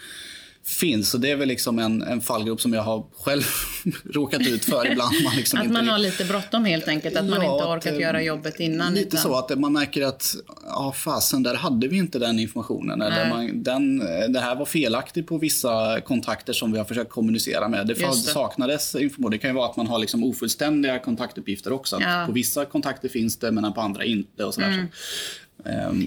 finns. 0.69 1.11
Så 1.11 1.19
det 1.19 1.31
är 1.31 1.37
väl 1.37 1.49
liksom 1.49 1.79
en, 1.79 2.03
en 2.03 2.21
fallgrop 2.21 2.61
som 2.61 2.73
jag 2.73 2.83
har 2.83 3.07
själv 3.21 3.43
råkat 4.05 4.41
ut 4.41 4.65
för 4.65 4.91
ibland. 4.93 5.15
Man 5.25 5.37
liksom 5.37 5.61
att 5.61 5.71
man 5.71 5.83
inte... 5.83 5.93
har 5.93 5.99
lite 5.99 6.25
bråttom 6.25 6.65
helt 6.65 6.89
enkelt, 6.89 7.17
att 7.17 7.25
ja, 7.25 7.31
man 7.31 7.43
inte 7.43 7.65
orkat 7.65 7.93
att, 7.93 8.01
göra 8.01 8.23
jobbet 8.23 8.61
innan. 8.61 8.95
Lite 8.95 9.07
utan... 9.07 9.21
så 9.21 9.39
att 9.39 9.59
man 9.59 9.73
märker 9.73 10.03
att, 10.03 10.35
ja 10.65 10.93
fasen, 10.97 11.43
där 11.43 11.55
hade 11.55 11.89
vi 11.89 11.97
inte 11.97 12.19
den 12.19 12.39
informationen. 12.39 13.03
Eller 13.03 13.29
man, 13.29 13.63
den, 13.63 13.99
det 14.33 14.41
här 14.41 14.55
var 14.55 14.67
felaktigt 14.67 15.27
på 15.27 15.39
vissa 15.39 16.01
kontakter 16.01 16.53
som 16.53 16.73
vi 16.73 16.79
har 16.79 16.85
försökt 16.85 17.11
kommunicera 17.11 17.69
med. 17.69 17.87
Det, 17.87 17.95
det. 17.95 18.13
saknades 18.13 18.95
information. 18.95 19.31
Det 19.31 19.39
kan 19.39 19.51
ju 19.51 19.57
vara 19.57 19.71
att 19.71 19.77
man 19.77 19.87
har 19.87 19.99
liksom 19.99 20.25
ofullständiga 20.25 20.99
kontaktuppgifter 20.99 21.73
också. 21.73 21.99
Ja. 22.01 22.25
På 22.27 22.33
vissa 22.33 22.65
kontakter 22.65 23.09
finns 23.09 23.39
det, 23.39 23.53
men 23.53 23.73
på 23.73 23.81
andra 23.81 24.05
inte. 24.05 24.45
Och 24.45 24.55
sådär. 24.55 24.69
Mm. 24.69 24.87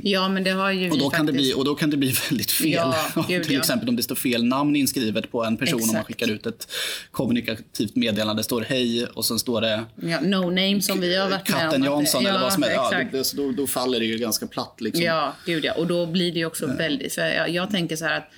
Ja, 0.03 0.29
men 0.29 0.43
det 0.43 0.49
har 0.49 0.71
ju 0.71 0.91
och 0.91 0.97
då, 0.97 1.09
kan 1.09 1.17
faktiskt... 1.19 1.27
det 1.27 1.33
bli, 1.33 1.53
och 1.53 1.65
då 1.65 1.75
kan 1.75 1.89
det 1.89 1.97
bli 1.97 2.13
väldigt 2.29 2.51
fel. 2.51 2.71
Ja, 2.71 3.25
gud, 3.27 3.43
till 3.43 3.57
exempel 3.57 3.89
om 3.89 3.95
det 3.95 4.03
står 4.03 4.15
fel 4.15 4.43
namn 4.43 4.75
inskrivet 4.75 5.31
på 5.31 5.43
en 5.43 5.57
person 5.57 5.79
Exakt. 5.79 5.89
om 5.89 5.95
man 5.95 6.05
skickar 6.05 6.31
ut 6.31 6.45
ett 6.45 6.71
kommunikativt 7.11 7.95
meddelande. 7.95 8.39
Det 8.39 8.43
står 8.43 8.61
hej 8.61 9.05
och 9.05 9.25
sen 9.25 9.39
står 9.39 9.61
det... 9.61 9.83
Ja, 9.95 10.21
no 10.21 10.49
name 10.49 10.81
som 10.81 10.99
vi 10.99 11.17
har 11.17 11.29
varit 11.29 11.49
med 11.49 11.59
Katten 11.59 11.83
Jansson 11.83 12.25
eller 12.25 12.39
vad 12.39 12.53
som 12.53 12.63
helst. 12.63 12.77
Ja, 12.91 13.03
det, 13.11 13.33
då, 13.33 13.51
då, 13.51 13.67
faller 13.67 13.99
det 13.99 14.05
ju 14.05 14.17
ganska 14.17 14.47
platt. 14.47 14.81
Liksom. 14.81 15.03
Ja, 15.03 15.35
gud 15.45 15.65
ja. 15.65 15.73
Och 15.73 15.87
då 15.87 16.05
blir 16.05 16.31
det 16.31 16.45
också 16.45 16.67
väldigt... 16.67 17.13
För 17.13 17.21
jag, 17.21 17.49
jag 17.49 17.71
tänker 17.71 17.95
så 17.95 18.05
här 18.05 18.17
att 18.17 18.31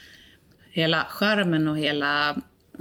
hela 0.72 1.06
skärmen 1.10 1.68
och 1.68 1.78
hela 1.78 2.36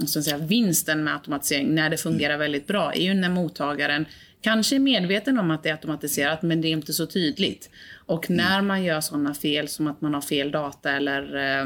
så 0.05 0.19
att 0.19 0.25
säga, 0.25 0.37
vinsten 0.37 1.03
med 1.03 1.13
automatisering 1.13 1.75
när 1.75 1.89
det 1.89 1.97
fungerar 1.97 2.33
mm. 2.33 2.39
väldigt 2.39 2.67
bra 2.67 2.93
är 2.93 3.01
ju 3.03 3.13
när 3.13 3.29
mottagaren 3.29 4.05
kanske 4.41 4.75
är 4.75 4.79
medveten 4.79 5.39
om 5.39 5.51
att 5.51 5.63
det 5.63 5.69
är 5.69 5.73
automatiserat 5.73 6.41
men 6.41 6.61
det 6.61 6.67
är 6.67 6.71
inte 6.71 6.93
så 6.93 7.05
tydligt. 7.05 7.69
Och 8.05 8.29
när 8.29 8.61
man 8.61 8.83
gör 8.83 9.01
sådana 9.01 9.33
fel 9.33 9.67
som 9.67 9.87
att 9.87 10.01
man 10.01 10.13
har 10.13 10.21
fel 10.21 10.51
data 10.51 10.91
eller 10.91 11.35
eh, 11.35 11.65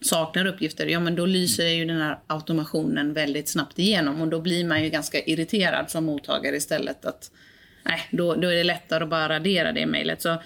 saknar 0.00 0.46
uppgifter, 0.46 0.86
ja 0.86 1.00
men 1.00 1.14
då 1.14 1.26
lyser 1.26 1.68
ju 1.68 1.84
den 1.84 2.00
här 2.00 2.18
automationen 2.26 3.12
väldigt 3.12 3.48
snabbt 3.48 3.78
igenom 3.78 4.20
och 4.20 4.28
då 4.28 4.40
blir 4.40 4.64
man 4.64 4.82
ju 4.82 4.90
ganska 4.90 5.20
irriterad 5.20 5.90
som 5.90 6.04
mottagare 6.04 6.56
istället. 6.56 7.04
att 7.04 7.30
nej, 7.82 8.08
då, 8.10 8.34
då 8.34 8.48
är 8.48 8.54
det 8.54 8.64
lättare 8.64 9.04
att 9.04 9.10
bara 9.10 9.28
radera 9.28 9.72
det 9.72 9.86
mejlet. 9.86 10.22
Så, 10.22 10.42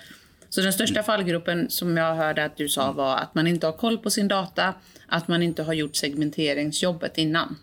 så 0.48 0.60
den 0.60 0.72
största 0.72 1.02
fallgruppen 1.02 1.70
som 1.70 1.96
jag 1.96 2.14
hörde 2.14 2.44
att 2.44 2.56
du 2.56 2.68
sa 2.68 2.92
var 2.92 3.16
att 3.16 3.34
man 3.34 3.46
inte 3.46 3.66
har 3.66 3.72
koll 3.72 3.98
på 3.98 4.10
sin 4.10 4.28
data, 4.28 4.74
att 5.06 5.28
man 5.28 5.42
inte 5.42 5.62
har 5.62 5.72
gjort 5.72 5.96
segmenteringsjobbet 5.96 7.18
innan. 7.18 7.56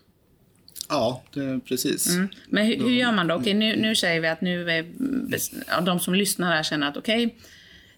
Ja, 0.90 1.22
det, 1.34 1.60
precis. 1.68 2.14
Mm. 2.14 2.28
Men 2.48 2.66
hur, 2.66 2.76
hur, 2.76 2.90
gör 2.90 3.12
man 3.12 3.26
då? 3.26 3.34
Okej, 3.34 3.54
nu, 3.54 3.76
nu 3.76 3.96
säger 3.96 4.20
vi 4.20 4.28
att 4.28 4.40
nu 4.40 4.70
är, 4.70 4.86
ja, 5.68 5.80
de 5.80 6.00
som 6.00 6.14
lyssnar 6.14 6.56
här 6.56 6.62
känner 6.62 6.88
att 6.88 6.96
okej, 6.96 7.34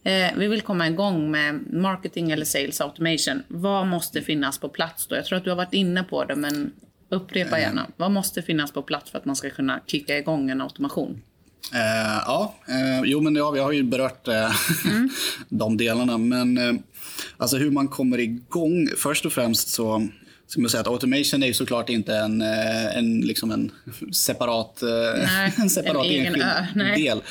eh, 0.02 0.30
vi 0.36 0.48
vill 0.48 0.60
komma 0.60 0.88
igång 0.88 1.30
med 1.30 1.72
marketing 1.72 2.30
eller 2.30 2.44
sales 2.44 2.80
automation. 2.80 3.42
Vad 3.48 3.86
måste 3.86 4.22
finnas 4.22 4.58
på 4.58 4.68
plats 4.68 5.06
då? 5.06 5.16
Jag 5.16 5.24
tror 5.24 5.38
att 5.38 5.44
du 5.44 5.50
har 5.50 5.56
varit 5.56 5.74
inne 5.74 6.02
på 6.02 6.24
det, 6.24 6.36
men 6.36 6.72
upprepa 7.08 7.58
eh. 7.58 7.62
gärna. 7.62 7.86
Vad 7.96 8.10
måste 8.10 8.42
finnas 8.42 8.72
på 8.72 8.82
plats 8.82 9.10
för 9.10 9.18
att 9.18 9.24
man 9.24 9.36
ska 9.36 9.50
kunna 9.50 9.80
kicka 9.86 10.18
igång 10.18 10.50
en 10.50 10.60
automation? 10.60 11.22
Eh, 11.72 12.22
ja, 12.26 12.54
eh, 12.68 13.02
jo 13.04 13.20
men 13.20 13.36
ja, 13.36 13.50
vi 13.50 13.60
har 13.60 13.72
ju 13.72 13.82
berört 13.82 14.28
eh, 14.28 14.52
mm. 14.84 15.08
de 15.48 15.76
delarna. 15.76 16.18
Men 16.18 16.58
eh, 16.58 16.74
alltså 17.36 17.56
hur 17.56 17.70
man 17.70 17.88
kommer 17.88 18.20
igång, 18.20 18.88
först 18.96 19.26
och 19.26 19.32
främst 19.32 19.68
så 19.68 20.08
ska 20.52 20.60
man 20.60 20.70
säga 20.70 20.80
att 20.80 20.86
automation 20.86 21.42
är 21.42 21.46
ju 21.46 21.54
såklart 21.54 21.88
inte 21.88 22.16
en, 22.16 22.42
eh, 22.42 22.96
en, 22.96 23.20
liksom 23.20 23.50
en 23.50 23.72
separat, 24.12 24.82
eh, 24.82 24.88
Nej, 25.24 25.52
en 25.58 25.70
separat 25.70 26.06
en 26.06 26.26
enskild 26.26 26.42
ö, 26.42 26.94
del. 26.94 27.22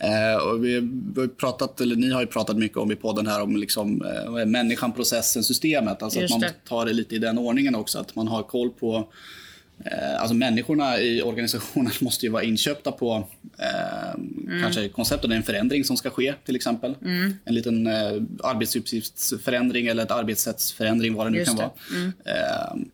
Eh, 0.00 0.42
och 0.46 0.64
vi 0.64 0.74
har 0.74 1.26
pratat, 1.26 1.80
eller 1.80 1.96
ni 1.96 2.10
har 2.10 2.20
ju 2.20 2.26
pratat 2.26 2.56
mycket 2.56 2.78
om 2.78 2.92
i 2.92 2.96
podden 2.96 3.26
här 3.26 3.42
om 3.42 3.56
liksom, 3.56 4.04
eh, 4.04 4.46
människan, 4.46 4.92
processen, 4.92 5.44
systemet. 5.44 6.02
Alltså 6.02 6.20
Just 6.20 6.34
att 6.34 6.40
man 6.40 6.48
det. 6.50 6.68
tar 6.68 6.86
det 6.86 6.92
lite 6.92 7.14
i 7.14 7.18
den 7.18 7.38
ordningen 7.38 7.74
också. 7.74 7.98
Att 7.98 8.14
man 8.14 8.28
har 8.28 8.42
koll 8.42 8.70
på 8.70 9.08
alltså 10.18 10.34
människorna 10.34 11.00
i 11.00 11.22
organisationen 11.22 11.92
måste 12.00 12.26
ju 12.26 12.32
vara 12.32 12.42
inköpta 12.42 12.92
på 12.92 13.28
eh, 13.58 14.14
mm. 14.14 14.62
kanske 14.62 14.88
konceptet. 14.88 15.30
Är 15.30 15.34
en 15.34 15.42
förändring 15.42 15.84
som 15.84 15.96
ska 15.96 16.10
ske 16.10 16.34
till 16.44 16.56
exempel. 16.56 16.94
Mm. 17.02 17.34
En 17.44 17.54
liten 17.54 17.86
eh, 17.86 18.22
arbetsuppgiftsförändring 18.42 19.86
eller 19.86 20.02
ett 20.02 20.10
arbetssättsförändring 20.10 21.14
vad 21.14 21.26
det 21.26 21.30
nu 21.30 21.38
Just 21.38 21.48
kan 21.48 21.56
det. 21.56 21.62
vara. 21.62 22.00
Mm. 22.00 22.12
Eh, 22.24 22.86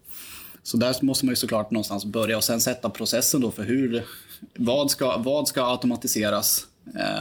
så 0.62 0.76
där 0.76 0.94
måste 1.00 1.26
man 1.26 1.32
ju 1.32 1.36
såklart 1.36 1.70
någonstans 1.70 2.04
börja 2.04 2.36
och 2.36 2.44
sen 2.44 2.60
sätta 2.60 2.90
processen 2.90 3.40
då 3.40 3.50
för 3.50 3.62
hur, 3.62 4.04
vad 4.54 4.90
ska, 4.90 5.16
vad 5.16 5.48
ska 5.48 5.70
automatiseras 5.70 6.67
Eh, 6.67 6.67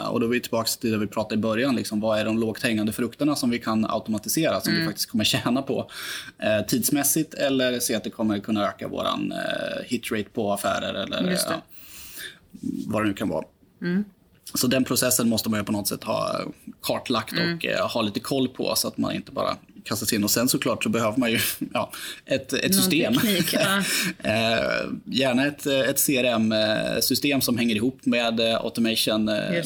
och 0.10 0.20
då 0.20 0.26
är 0.26 0.30
vi 0.30 0.40
tillbaka 0.40 0.70
till 0.80 0.92
det 0.92 0.98
vi 0.98 1.08
pratade 1.08 1.36
i 1.36 1.38
början. 1.38 1.76
Liksom, 1.76 2.00
vad 2.00 2.20
är 2.20 2.26
de 2.26 2.40
lågt 2.40 2.64
hängande 2.64 2.92
frukterna 2.92 3.36
som 3.36 3.50
vi 3.50 3.60
kan 3.60 3.86
automatisera 3.86 4.62
som 4.62 4.70
mm. 4.70 4.82
vi 4.82 4.88
faktiskt 4.88 5.12
kommer 5.12 5.24
tjäna 5.24 5.62
på 5.62 5.90
eh, 6.38 6.66
tidsmässigt 6.66 7.34
eller 7.34 7.80
se 7.80 7.96
att 7.96 8.04
det 8.04 8.10
kommer 8.10 8.40
kunna 8.40 8.68
öka 8.68 8.88
vår 8.88 9.06
eh, 9.06 9.84
hitrate 9.86 10.30
på 10.34 10.54
affärer 10.54 10.94
eller 10.94 11.32
eh, 11.32 11.38
vad 12.88 13.04
det 13.04 13.08
nu 13.08 13.14
kan 13.14 13.30
vara. 13.30 13.46
Mm. 13.82 14.04
Så 14.54 14.68
den 14.68 14.84
processen 14.84 15.30
måste 15.30 15.50
man 15.50 15.60
ju 15.60 15.64
på 15.64 15.72
något 15.72 15.88
sätt 15.88 16.04
ha 16.04 16.42
kartlagt 16.82 17.32
och 17.34 17.40
mm. 17.40 17.60
eh, 17.62 17.88
ha 17.88 18.02
lite 18.02 18.20
koll 18.20 18.48
på 18.48 18.76
så 18.76 18.88
att 18.88 18.98
man 18.98 19.16
inte 19.16 19.32
bara 19.32 19.58
kastas 19.88 20.14
in. 20.14 20.24
Och 20.24 20.32
sen 20.32 20.50
såklart 20.50 20.84
så 20.84 20.90
behöver 20.90 21.18
man 21.18 21.32
ju 21.32 21.40
ja, 21.74 21.92
ett, 22.26 22.54
ett 22.54 22.76
system. 22.76 23.14
Teknik, 23.14 23.54
ja. 23.54 23.78
eh, 24.24 24.90
gärna 25.06 25.48
ett, 25.48 25.66
ett 25.66 26.06
CRM-system 26.06 27.42
som 27.42 27.58
hänger 27.58 27.76
ihop 27.76 28.06
med 28.06 28.40
eh, 28.40 28.56
automation. 28.56 29.30
Eh, 29.30 29.64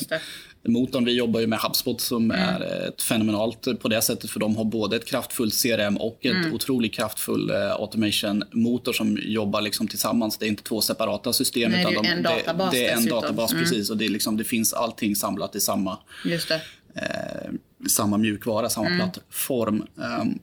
motorn. 0.63 1.05
Vi 1.05 1.11
jobbar 1.11 1.39
ju 1.39 1.47
med 1.47 1.59
HubSpot 1.59 2.01
som 2.01 2.31
mm. 2.31 2.41
är 2.41 2.87
ett 2.87 3.01
fenomenalt 3.01 3.79
på 3.79 3.87
det 3.87 4.01
sättet 4.01 4.29
för 4.29 4.39
de 4.39 4.55
har 4.55 4.63
både 4.63 4.95
ett 4.95 5.05
kraftfullt 5.05 5.61
CRM 5.61 5.97
och 5.97 6.25
ett 6.25 6.31
mm. 6.31 6.53
otroligt 6.53 6.93
kraftfull 6.93 7.51
uh, 7.51 7.71
automation-motor 7.71 8.93
som 8.93 9.17
jobbar 9.21 9.61
liksom 9.61 9.87
tillsammans. 9.87 10.37
Det 10.37 10.45
är 10.45 10.47
inte 10.47 10.63
två 10.63 10.81
separata 10.81 11.33
system. 11.33 11.71
Nej, 11.71 11.81
utan 11.81 12.03
det 12.03 12.09
är 12.09 12.13
en 12.13 12.23
de, 12.23 12.29
databas 12.29 12.71
Det, 12.71 12.79
det 12.79 12.87
är 12.87 12.97
en 12.97 13.05
databas, 13.05 13.51
mm. 13.51 13.63
precis. 13.63 13.89
Och 13.89 13.97
det, 13.97 14.05
är 14.05 14.09
liksom, 14.09 14.37
det 14.37 14.43
finns 14.43 14.73
allting 14.73 15.15
samlat 15.15 15.55
i 15.55 15.59
samma, 15.59 15.97
eh, 16.25 17.51
samma 17.89 18.17
mjukvara, 18.17 18.69
samma 18.69 18.87
mm. 18.87 18.99
plattform. 18.99 19.83
Um, 19.95 20.39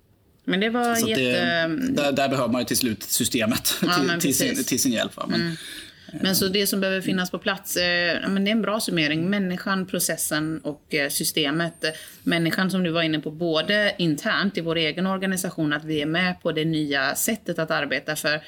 men 0.49 0.61
det 0.61 0.71
var 0.71 1.09
jätte... 1.09 1.23
Det, 1.23 1.93
där, 1.93 2.13
där, 2.13 2.29
behöver 2.29 2.53
man 2.53 2.61
ju 2.61 2.65
till 2.65 2.77
slut 2.77 3.03
systemet 3.03 3.75
ja, 3.83 3.95
till, 3.95 4.21
till, 4.21 4.37
sin, 4.37 4.65
till, 4.65 4.83
sin, 4.83 4.93
hjälp. 4.93 5.13
Men, 5.29 5.41
mm. 5.41 5.57
Men 6.13 6.37
så 6.37 6.49
det 6.49 6.67
som 6.67 6.81
behöver 6.81 7.01
finnas 7.01 7.31
på 7.31 7.39
plats, 7.39 7.77
eh, 7.77 8.29
men 8.29 8.45
det 8.45 8.51
är 8.51 8.53
en 8.53 8.63
bra 8.63 8.81
summering. 8.81 9.31
Människan, 9.31 9.87
processen 9.87 10.61
och 10.65 10.95
eh, 10.95 11.09
systemet. 11.09 11.85
Människan 12.23 12.71
som 12.71 12.83
du 12.83 12.91
var 12.91 13.03
inne 13.03 13.21
på, 13.21 13.31
både 13.31 13.95
internt 13.99 14.59
i 14.59 14.61
vår 14.61 14.77
egen 14.77 15.07
organisation, 15.07 15.73
att 15.73 15.85
vi 15.85 16.03
är 16.03 16.07
med 16.07 16.43
på 16.43 16.53
det 16.53 16.65
nya 16.65 17.15
sättet 17.15 17.59
att 17.59 17.71
arbeta. 17.71 18.17
För 18.17 18.41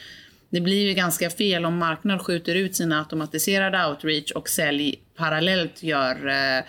det 0.51 0.61
blir 0.61 0.89
ju 0.89 0.95
ganska 0.95 1.31
fel 1.31 1.65
om 1.65 1.77
marknaden 1.77 2.25
skjuter 2.25 2.55
ut 2.55 2.77
sina 2.77 2.99
automatiserade 2.99 3.87
outreach 3.87 4.31
och 4.31 4.49
sälj 4.49 5.01
parallellt 5.17 5.83
gör 5.83 6.29
eh, 6.29 6.65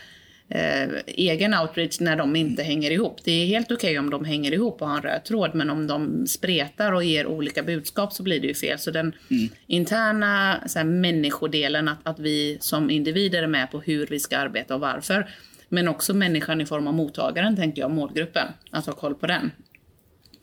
eh, 0.51 0.89
egen 1.07 1.53
outreach 1.53 1.99
när 1.99 2.15
de 2.15 2.35
inte 2.35 2.63
hänger 2.63 2.91
ihop. 2.91 3.19
Det 3.23 3.31
är 3.31 3.45
helt 3.45 3.71
okej 3.71 3.75
okay 3.75 3.97
om 3.97 4.09
de 4.09 4.25
hänger 4.25 4.51
ihop 4.51 4.81
och 4.81 4.87
har 4.87 4.97
en 4.97 5.03
röd 5.03 5.23
tråd, 5.23 5.55
men 5.55 5.69
om 5.69 5.87
de 5.87 6.27
spretar 6.27 6.91
och 6.91 7.03
ger 7.03 7.27
olika 7.27 7.63
budskap 7.63 8.13
så 8.13 8.23
blir 8.23 8.39
det 8.39 8.47
ju 8.47 8.53
fel. 8.53 8.79
Så 8.79 8.91
den 8.91 9.13
mm. 9.29 9.49
interna 9.67 10.63
så 10.67 10.79
här, 10.79 10.85
människodelen, 10.85 11.87
att, 11.87 11.99
att 12.03 12.19
vi 12.19 12.57
som 12.59 12.89
individer 12.89 13.43
är 13.43 13.47
med 13.47 13.71
på 13.71 13.79
hur 13.79 14.07
vi 14.07 14.19
ska 14.19 14.37
arbeta 14.37 14.75
och 14.75 14.81
varför. 14.81 15.29
Men 15.69 15.87
också 15.87 16.13
människan 16.13 16.61
i 16.61 16.65
form 16.65 16.87
av 16.87 16.93
mottagaren, 16.93 17.55
tänker 17.55 17.81
jag, 17.81 17.91
målgruppen. 17.91 18.47
Att 18.71 18.85
ha 18.85 18.93
koll 18.93 19.15
på 19.15 19.27
den. 19.27 19.51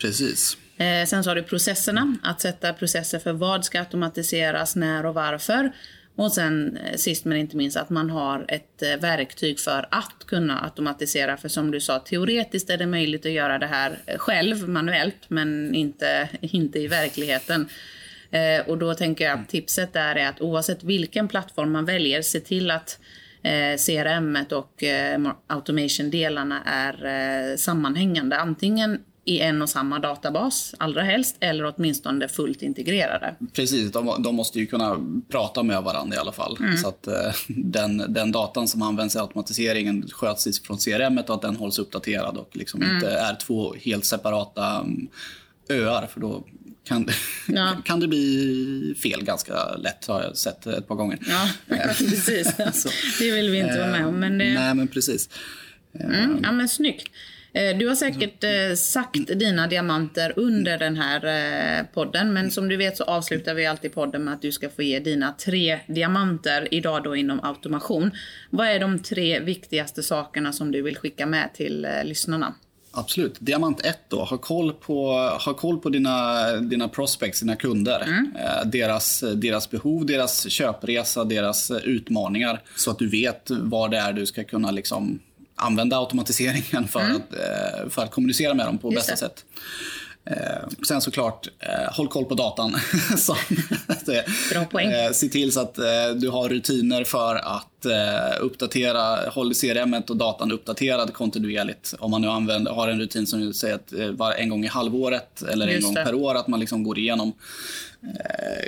Precis. 0.01 0.57
Eh, 0.77 1.07
sen 1.07 1.25
så 1.25 1.31
har 1.31 1.35
du 1.35 1.43
processerna, 1.43 2.17
att 2.23 2.41
sätta 2.41 2.73
processer 2.73 3.19
för 3.19 3.33
vad 3.33 3.65
ska 3.65 3.79
automatiseras, 3.79 4.77
när 4.77 5.07
och 5.07 5.15
varför. 5.15 5.73
Och 6.19 6.33
sen 6.33 6.77
eh, 6.77 6.97
sist 6.97 7.25
men 7.25 7.39
inte 7.39 7.57
minst 7.57 7.77
att 7.77 7.91
man 7.91 8.11
har 8.11 8.45
ett 8.49 8.83
eh, 8.83 9.01
verktyg 9.01 9.61
för 9.61 9.89
att 9.91 10.27
kunna 10.27 10.65
automatisera. 10.65 11.37
För 11.37 11.49
som 11.49 11.71
du 11.71 11.81
sa, 11.81 11.99
teoretiskt 11.99 12.71
är 12.71 12.77
det 12.77 12.87
möjligt 12.87 13.27
att 13.27 13.33
göra 13.33 13.59
det 13.59 13.67
här 13.67 13.99
eh, 14.07 14.19
själv 14.19 14.69
manuellt 14.69 15.25
men 15.29 15.75
inte, 15.75 16.29
inte 16.41 16.79
i 16.79 16.87
verkligheten. 16.87 17.69
Eh, 18.31 18.69
och 18.69 18.79
då 18.79 18.95
tänker 18.95 19.25
jag 19.25 19.41
att 19.41 19.49
tipset 19.49 19.93
där 19.93 20.17
är 20.17 20.29
att 20.29 20.41
oavsett 20.41 20.85
vilken 20.85 21.29
plattform 21.29 21.73
man 21.73 21.85
väljer, 21.85 22.23
se 22.23 22.41
till 22.41 22.71
att 22.71 22.99
eh, 23.43 23.77
CRM 23.87 24.39
och 24.51 24.83
eh, 24.83 25.21
automation-delarna 25.47 26.63
är 26.65 27.05
eh, 27.05 27.57
sammanhängande. 27.57 28.39
Antingen 28.39 29.01
i 29.29 29.41
en 29.41 29.63
och 29.63 29.69
samma 29.69 29.99
databas, 29.99 30.75
allra 30.79 31.03
helst, 31.03 31.37
eller 31.41 31.75
åtminstone 31.77 32.29
fullt 32.29 32.63
integrerade. 32.63 33.35
Precis, 33.53 33.93
de, 33.93 34.23
de 34.23 34.35
måste 34.35 34.59
ju 34.59 34.67
kunna 34.67 34.99
prata 35.29 35.63
med 35.63 35.83
varandra 35.83 36.17
i 36.17 36.19
alla 36.19 36.33
fall. 36.33 36.57
Mm. 36.61 36.77
Så 36.77 36.89
att 36.89 37.07
eh, 37.07 37.35
den, 37.49 38.05
den 38.09 38.33
datan 38.33 38.69
som 38.69 38.83
används 38.83 39.17
i 39.17 39.19
automatiseringen 39.19 40.09
sköts 40.09 40.61
från 40.61 40.79
CRM 40.79 41.19
och 41.19 41.35
att 41.35 41.43
den 41.43 41.57
hålls 41.57 41.79
uppdaterad 41.79 42.37
och 42.37 42.51
liksom 42.53 42.83
mm. 42.83 42.95
inte 42.95 43.11
är 43.11 43.35
två 43.35 43.75
helt 43.75 44.05
separata 44.05 44.81
um, 44.81 45.09
öar, 45.69 46.07
för 46.07 46.21
då 46.21 46.45
kan, 46.85 47.09
ja. 47.49 47.77
kan 47.85 48.01
det 48.01 48.09
bli 48.09 48.95
fel 49.03 49.25
ganska 49.25 49.75
lätt, 49.77 50.07
har 50.07 50.23
jag 50.23 50.37
sett 50.37 50.67
ett 50.67 50.89
par 50.89 50.95
gånger. 50.95 51.19
Ja, 51.29 51.51
precis. 51.99 52.57
det 53.19 53.31
vill 53.31 53.51
vi 53.51 53.59
inte 53.59 53.79
vara 53.79 53.91
med 53.91 54.07
om. 54.07 54.21
Men 54.21 54.39
det... 54.39 54.55
Nej, 54.55 54.75
men 54.75 54.89
precis. 54.89 55.29
Mm, 56.01 56.41
ja, 56.43 56.53
men 56.53 56.69
snyggt. 56.69 57.09
Eh, 57.53 57.79
du 57.79 57.89
har 57.89 57.95
säkert 57.95 58.45
eh, 58.45 58.75
sagt 58.77 59.39
dina 59.39 59.67
diamanter 59.67 60.33
under 60.37 60.79
den 60.79 60.97
här 60.97 61.25
eh, 61.79 61.87
podden, 61.95 62.33
men 62.33 62.51
som 62.51 62.69
du 62.69 62.77
vet 62.77 62.97
så 62.97 63.05
avslutar 63.05 63.55
vi 63.55 63.67
alltid 63.67 63.95
podden 63.95 64.25
med 64.25 64.35
att 64.35 64.43
du 64.43 64.53
ska 64.53 64.69
få 64.71 64.83
ge 64.83 64.99
dina 64.99 65.33
tre 65.33 65.79
diamanter, 65.87 66.69
idag 66.71 67.03
då 67.05 67.17
inom 67.17 67.41
automation. 67.43 68.11
Vad 68.51 68.67
är 68.67 68.81
de 68.81 68.99
tre 68.99 69.41
viktigaste 69.41 70.03
sakerna 70.03 70.53
som 70.53 70.73
du 70.73 70.83
vill 70.83 70.97
skicka 70.97 71.27
med 71.27 71.55
till 71.55 71.87
lyssnarna? 72.05 72.55
Absolut. 72.93 73.37
Diamant 73.41 73.87
1 73.87 73.99
då, 74.09 74.25
ha 74.25 74.39
koll 74.39 74.73
på, 74.73 75.13
ha 75.45 75.55
koll 75.55 75.79
på 75.79 75.89
dina, 75.89 76.53
dina 76.53 76.89
prospects, 76.89 77.41
dina 77.41 77.57
kunder. 77.57 78.03
Mm. 78.07 78.31
deras, 78.71 79.25
deras 79.35 79.71
behov, 79.71 80.07
deras 80.07 80.51
köpresa, 80.51 81.25
deras 81.25 81.71
utmaningar. 81.71 82.63
Så 82.77 82.91
att 82.91 82.99
du 82.99 83.09
vet 83.09 83.51
vad 83.51 83.91
det 83.91 83.99
är 83.99 84.13
du 84.13 84.27
ska 84.27 84.45
kunna 84.45 84.71
liksom 84.71 85.21
använda 85.59 85.99
automatiseringen 85.99 86.89
för, 86.89 87.01
mm. 87.01 87.17
att, 87.17 87.33
eh, 87.35 87.89
för 87.91 88.03
att 88.03 88.11
kommunicera 88.11 88.55
med 88.55 88.67
dem 88.67 88.79
på 88.79 88.93
Just 88.93 89.09
bästa 89.09 89.13
det. 89.27 89.33
sätt. 89.33 89.45
Eh, 90.31 90.69
sen 90.89 91.01
såklart, 91.01 91.49
eh, 91.59 91.93
håll 91.97 92.09
koll 92.09 92.25
på 92.25 92.35
datan. 92.35 92.77
så, 93.19 93.37
Bra 94.53 94.65
poäng. 94.65 94.91
Eh, 94.93 95.11
se 95.13 95.29
till 95.29 95.53
så 95.53 95.61
att 95.61 95.79
eh, 95.79 95.85
du 96.17 96.29
har 96.29 96.49
rutiner 96.49 97.05
för 97.05 97.35
att 97.37 97.87
eh, 97.87 98.41
uppdatera, 98.41 99.31
håll 99.31 99.55
CRM 99.55 99.95
och 100.09 100.17
datan 100.17 100.53
uppdaterad 100.53 101.13
kontinuerligt. 101.15 101.95
Om 101.99 102.11
man 102.11 102.23
nu 102.23 102.29
använder, 102.29 102.73
har 102.73 102.89
en 102.89 103.01
rutin 103.01 103.27
som 103.27 103.53
säger 103.55 103.75
att 103.75 103.93
var 104.19 104.33
en 104.33 104.49
gång 104.49 104.65
i 104.65 104.69
halvåret 104.69 105.43
eller 105.43 105.67
en 105.67 105.73
Just 105.75 105.85
gång 105.87 105.95
det. 105.95 106.05
per 106.05 106.15
år, 106.15 106.35
att 106.35 106.49
man 106.49 106.61
liksom 106.61 106.85
går 106.85 106.99
igenom 106.99 107.33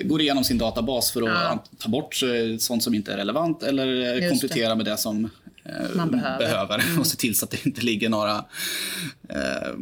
går 0.05 0.20
igenom 0.20 0.44
sin 0.44 0.59
databas 0.59 1.11
för 1.11 1.22
att 1.22 1.29
Ja. 1.29 1.64
ta 1.79 1.88
bort 1.88 2.16
sånt 2.59 2.83
som 2.83 2.94
inte 2.94 3.12
är 3.12 3.16
relevant 3.16 3.62
eller 3.62 3.87
Just 3.87 4.31
komplettera 4.31 4.74
med 4.74 4.85
det 4.87 4.96
som 4.96 5.31
Man 5.94 6.11
behöver. 6.11 6.79
Mm. 6.88 6.99
och 7.01 7.07
se 7.07 7.16
till 7.16 7.37
så 7.37 7.44
att 7.44 7.51
det 7.51 7.66
inte 7.66 7.81
ligger 7.81 8.09
några, 8.09 8.44
eh, 9.29 9.73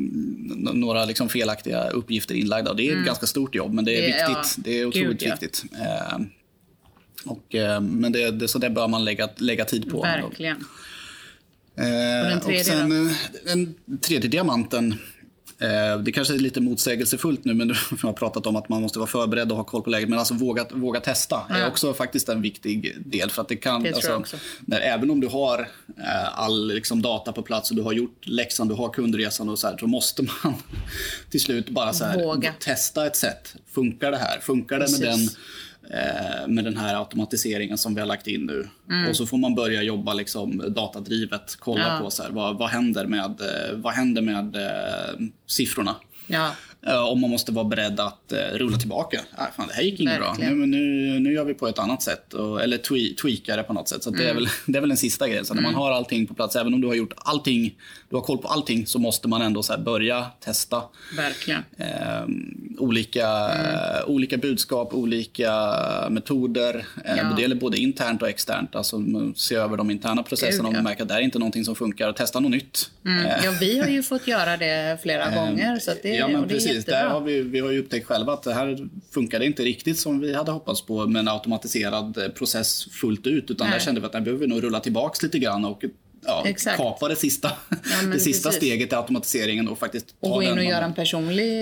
några 0.74 1.04
liksom 1.04 1.28
felaktiga 1.28 1.88
uppgifter 1.90 2.34
inlagda. 2.34 2.70
Och 2.70 2.76
Det 2.76 2.88
är 2.90 2.96
ett 3.00 3.06
ganska 3.06 3.26
stort 3.26 3.54
jobb, 3.54 3.74
men 3.74 3.84
det 3.84 3.92
är 3.96 3.98
Mm. 3.98 4.10
Det- 4.10 4.18
ja, 4.32 4.38
viktigt. 4.38 4.64
Det 4.64 4.80
är 4.80 4.84
otroligt 4.86 5.20
gud, 5.20 5.22
ja. 5.28 5.32
viktigt. 5.40 5.64
Eh, 5.72 6.18
och, 7.24 7.54
eh, 7.54 7.80
men 7.80 8.12
det, 8.12 8.30
det, 8.30 8.48
så 8.48 8.58
det 8.58 8.70
bör 8.70 8.88
man 8.88 9.04
lägga, 9.04 9.28
lägga 9.36 9.64
tid 9.64 9.90
på. 9.90 10.02
Verkligen. 10.02 10.56
Eh, 11.76 11.84
den 12.28 12.40
tredje 12.40 12.60
och 12.60 12.66
sen, 12.66 13.06
eh, 13.06 13.12
Den 13.44 13.74
tredje 14.00 14.30
diamanten. 14.30 14.94
Eh, 15.60 15.98
det 16.02 16.12
kanske 16.12 16.34
är 16.34 16.38
lite 16.38 16.60
motsägelsefullt 16.60 17.44
nu, 17.44 17.54
men 17.54 17.68
vi 17.90 17.96
har 18.02 18.12
pratat 18.12 18.46
om 18.46 18.56
att 18.56 18.68
man 18.68 18.82
måste 18.82 18.98
vara 18.98 19.08
förberedd 19.08 19.50
och 19.50 19.56
ha 19.56 19.64
koll 19.64 19.82
på 19.82 19.90
läget. 19.90 20.08
Men 20.08 20.18
alltså 20.18 20.34
våga, 20.34 20.66
våga 20.70 21.00
testa 21.00 21.42
är 21.50 21.60
Ja. 21.60 21.68
också 21.68 21.94
faktiskt 21.94 22.28
en 22.28 22.42
viktig 22.42 22.96
del. 23.06 23.30
För 23.30 23.42
att 23.42 23.48
det 23.48 23.56
kan, 23.56 23.82
Det 23.82 23.94
alltså, 23.94 24.22
när, 24.60 24.80
även 24.80 25.10
om 25.10 25.20
du 25.20 25.26
har 25.26 25.58
eh, 25.98 26.38
all 26.38 26.68
liksom, 26.68 27.02
data 27.02 27.32
på 27.32 27.42
plats 27.42 27.70
och 27.70 27.76
du 27.76 27.82
har 27.82 27.92
gjort 27.92 28.26
läxan, 28.26 28.68
du 28.68 28.74
har 28.74 28.92
kundresan 28.92 29.48
och 29.48 29.58
så 29.58 29.66
här, 29.68 29.76
så 29.78 29.86
måste 29.86 30.22
man 30.22 30.54
till 31.30 31.40
slut 31.40 31.68
bara 31.70 31.92
så 31.92 32.04
här, 32.04 32.18
Våga. 32.24 32.54
testa 32.60 33.06
ett 33.06 33.16
sätt. 33.16 33.54
Funkar 33.70 34.10
det 34.10 34.16
här? 34.18 34.38
Funkar 34.40 34.78
det 34.78 34.90
med 34.90 35.00
den 35.00 35.12
Precis. 35.18 35.38
Eh, 35.90 36.48
med 36.48 36.64
den 36.64 36.76
här 36.76 36.94
automatiseringen 36.98 37.78
som 37.78 37.94
vi 37.94 38.00
har 38.00 38.08
lagt 38.08 38.26
in 38.26 38.46
nu. 38.46 38.68
Och 39.10 39.16
så 39.16 39.26
får 39.26 39.38
man 39.38 39.54
börja 39.54 39.82
jobba 39.82 40.14
liksom 40.14 40.64
datadrivet. 40.74 41.56
Kolla 41.58 41.84
Mm. 41.84 41.94
Ja. 41.96 42.00
på 42.00 42.10
så 42.10 42.22
här, 42.22 42.30
vad, 42.30 42.58
vad 42.58 42.68
händer 42.68 43.06
med, 43.06 43.40
eh, 43.40 43.76
vad 43.76 43.92
händer 43.92 44.22
med 44.22 44.56
eh, 44.56 45.26
siffrorna. 45.46 45.96
Ja, 46.26 46.50
Eh, 46.86 47.04
om 47.08 47.20
man 47.20 47.30
måste 47.30 47.52
vara 47.52 47.64
beredd 47.64 48.00
att 48.00 48.32
eh, 48.32 48.38
rulla 48.38 48.76
tillbaka. 48.78 49.20
Ah, 49.36 49.46
fan, 49.56 49.68
det 49.68 49.74
här 49.74 49.82
gick 49.82 50.00
inget 50.00 50.18
bra. 50.18 50.36
Nu, 50.38 50.66
nu, 50.66 50.78
nu 51.20 51.32
gör 51.32 51.44
vi 51.44 51.54
på 51.54 51.68
ett 51.68 51.78
annat 51.78 52.02
sätt. 52.02 52.34
Och, 52.34 52.62
eller 52.62 52.78
twe, 52.78 53.14
tweaka 53.22 53.56
det 53.56 53.62
på 53.62 53.72
något 53.72 53.88
sätt. 53.88 54.02
Så 54.02 54.10
att 54.10 54.16
det, 54.16 54.24
är 54.24 54.30
Mm. 54.30 54.36
väl, 54.36 54.48
det 54.66 54.76
är 54.78 54.80
väl 54.80 54.88
den 54.88 54.96
sista 54.98 55.28
grejen. 55.28 55.44
Så 55.44 55.54
när 55.54 55.62
man 55.62 55.74
har 55.74 55.90
allting 55.92 56.26
på 56.26 56.34
plats, 56.34 56.56
även 56.56 56.74
om 56.74 56.80
du 56.80 56.86
har 56.86 56.94
gjort 56.94 57.12
allting, 57.16 57.74
du 58.10 58.16
har 58.16 58.22
koll 58.22 58.38
på 58.38 58.48
allting, 58.48 58.86
så 58.86 58.98
måste 58.98 59.28
man 59.28 59.42
ändå 59.42 59.62
så 59.62 59.78
börja 59.78 60.26
testa. 60.40 60.82
verkligen. 61.16 61.62
Eh, 61.76 61.86
olika, 62.78 63.28
Mm. 63.28 63.76
olika 64.06 64.36
budskap, 64.36 64.94
olika 64.94 65.52
metoder. 66.10 66.86
Eh, 67.04 67.16
Ja. 67.16 67.24
Det 67.36 67.42
gäller 67.42 67.56
både 67.56 67.76
internt 67.76 68.22
och 68.22 68.28
externt. 68.28 68.76
Alltså 68.76 69.02
se 69.36 69.54
över 69.54 69.76
de 69.76 69.90
interna 69.90 70.22
processerna 70.22 70.68
om 70.68 70.74
man 70.74 70.84
märker 70.84 71.02
att 71.02 71.08
det 71.08 71.14
är 71.14 71.20
inte 71.20 71.38
någonting 71.38 71.64
som 71.64 71.74
funkar. 71.74 72.12
Testa 72.12 72.40
något 72.40 72.50
nytt. 72.50 72.90
Mm. 73.06 73.26
Eh, 73.26 73.32
Ja, 73.44 73.50
vi 73.60 73.78
har 73.78 73.86
ju 73.88 74.02
fått 74.02 74.26
göra 74.28 74.56
det 74.56 74.98
flera 75.02 75.30
gånger. 75.30 75.78
Så 75.78 75.90
det, 76.02 76.08
ja, 76.08 76.28
men 76.28 76.48
precis. 76.48 76.84
Där 76.84 77.06
har 77.08 77.20
vi, 77.20 77.42
vi 77.42 77.60
har 77.60 77.70
ju 77.70 77.78
upptäckt 77.80 78.06
själva 78.06 78.32
att 78.32 78.42
det 78.42 78.54
här 78.54 78.88
funkade 79.14 79.46
inte 79.46 79.62
riktigt 79.62 79.98
som 79.98 80.20
vi 80.20 80.34
hade 80.34 80.50
hoppats 80.52 80.82
på 80.86 81.06
med 81.06 81.20
en 81.20 81.28
automatiserad 81.28 82.18
eh, 82.18 82.28
process 82.28 82.84
fullt 82.92 83.26
ut. 83.26 83.50
Utan 83.50 83.66
Nej. 83.66 83.78
där 83.78 83.84
kände 83.84 84.00
vi 84.00 84.06
att 84.06 84.12
där 84.12 84.20
behöver 84.20 84.40
vi 84.40 84.46
nog 84.46 84.62
rulla 84.64 84.80
tillbaks 84.80 85.22
lite 85.22 85.38
grann 85.38 85.64
och 85.64 85.84
ja, 86.26 86.42
Exakt. 86.46 86.76
kapa 86.76 87.08
det 87.08 87.16
sista, 87.16 87.52
men 88.02 88.10
det 88.10 88.18
sista 88.20 88.48
precis. 88.48 88.62
steget 88.62 88.92
i 88.92 88.96
automatiseringen 88.96 89.68
och 89.68 89.78
faktiskt 89.78 90.08
ta 90.08 90.14
Och 90.20 90.30
gå 90.30 90.42
in 90.42 90.50
och 90.50 90.56
man- 90.56 90.66
göra 90.66 90.84
en 90.84 90.94
personlig 90.94 91.60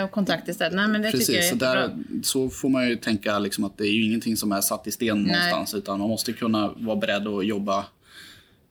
eh, 0.00 0.08
kontakt 0.08 0.48
istället. 0.48 0.74
Nej, 0.74 0.88
men 0.88 1.02
det 1.02 1.12
tycker 1.12 1.32
jag 1.32 1.44
är 1.44 1.50
Precis, 1.50 1.50
så, 1.50 1.64
där, 1.64 1.90
så 2.22 2.50
får 2.50 2.68
man 2.68 2.88
ju 2.88 2.96
tänka 2.96 3.38
liksom 3.38 3.64
att 3.64 3.78
det 3.78 3.84
är 3.84 3.92
ju 3.92 4.04
ingenting 4.04 4.36
som 4.36 4.52
är 4.52 4.60
satt 4.60 4.86
i 4.86 4.90
sten 4.92 5.22
någonstans. 5.22 5.74
Utan 5.74 5.98
man 5.98 6.08
måste 6.08 6.32
kunna 6.32 6.72
vara 6.76 6.96
beredd 6.96 7.26
att 7.28 7.46
jobba 7.46 7.86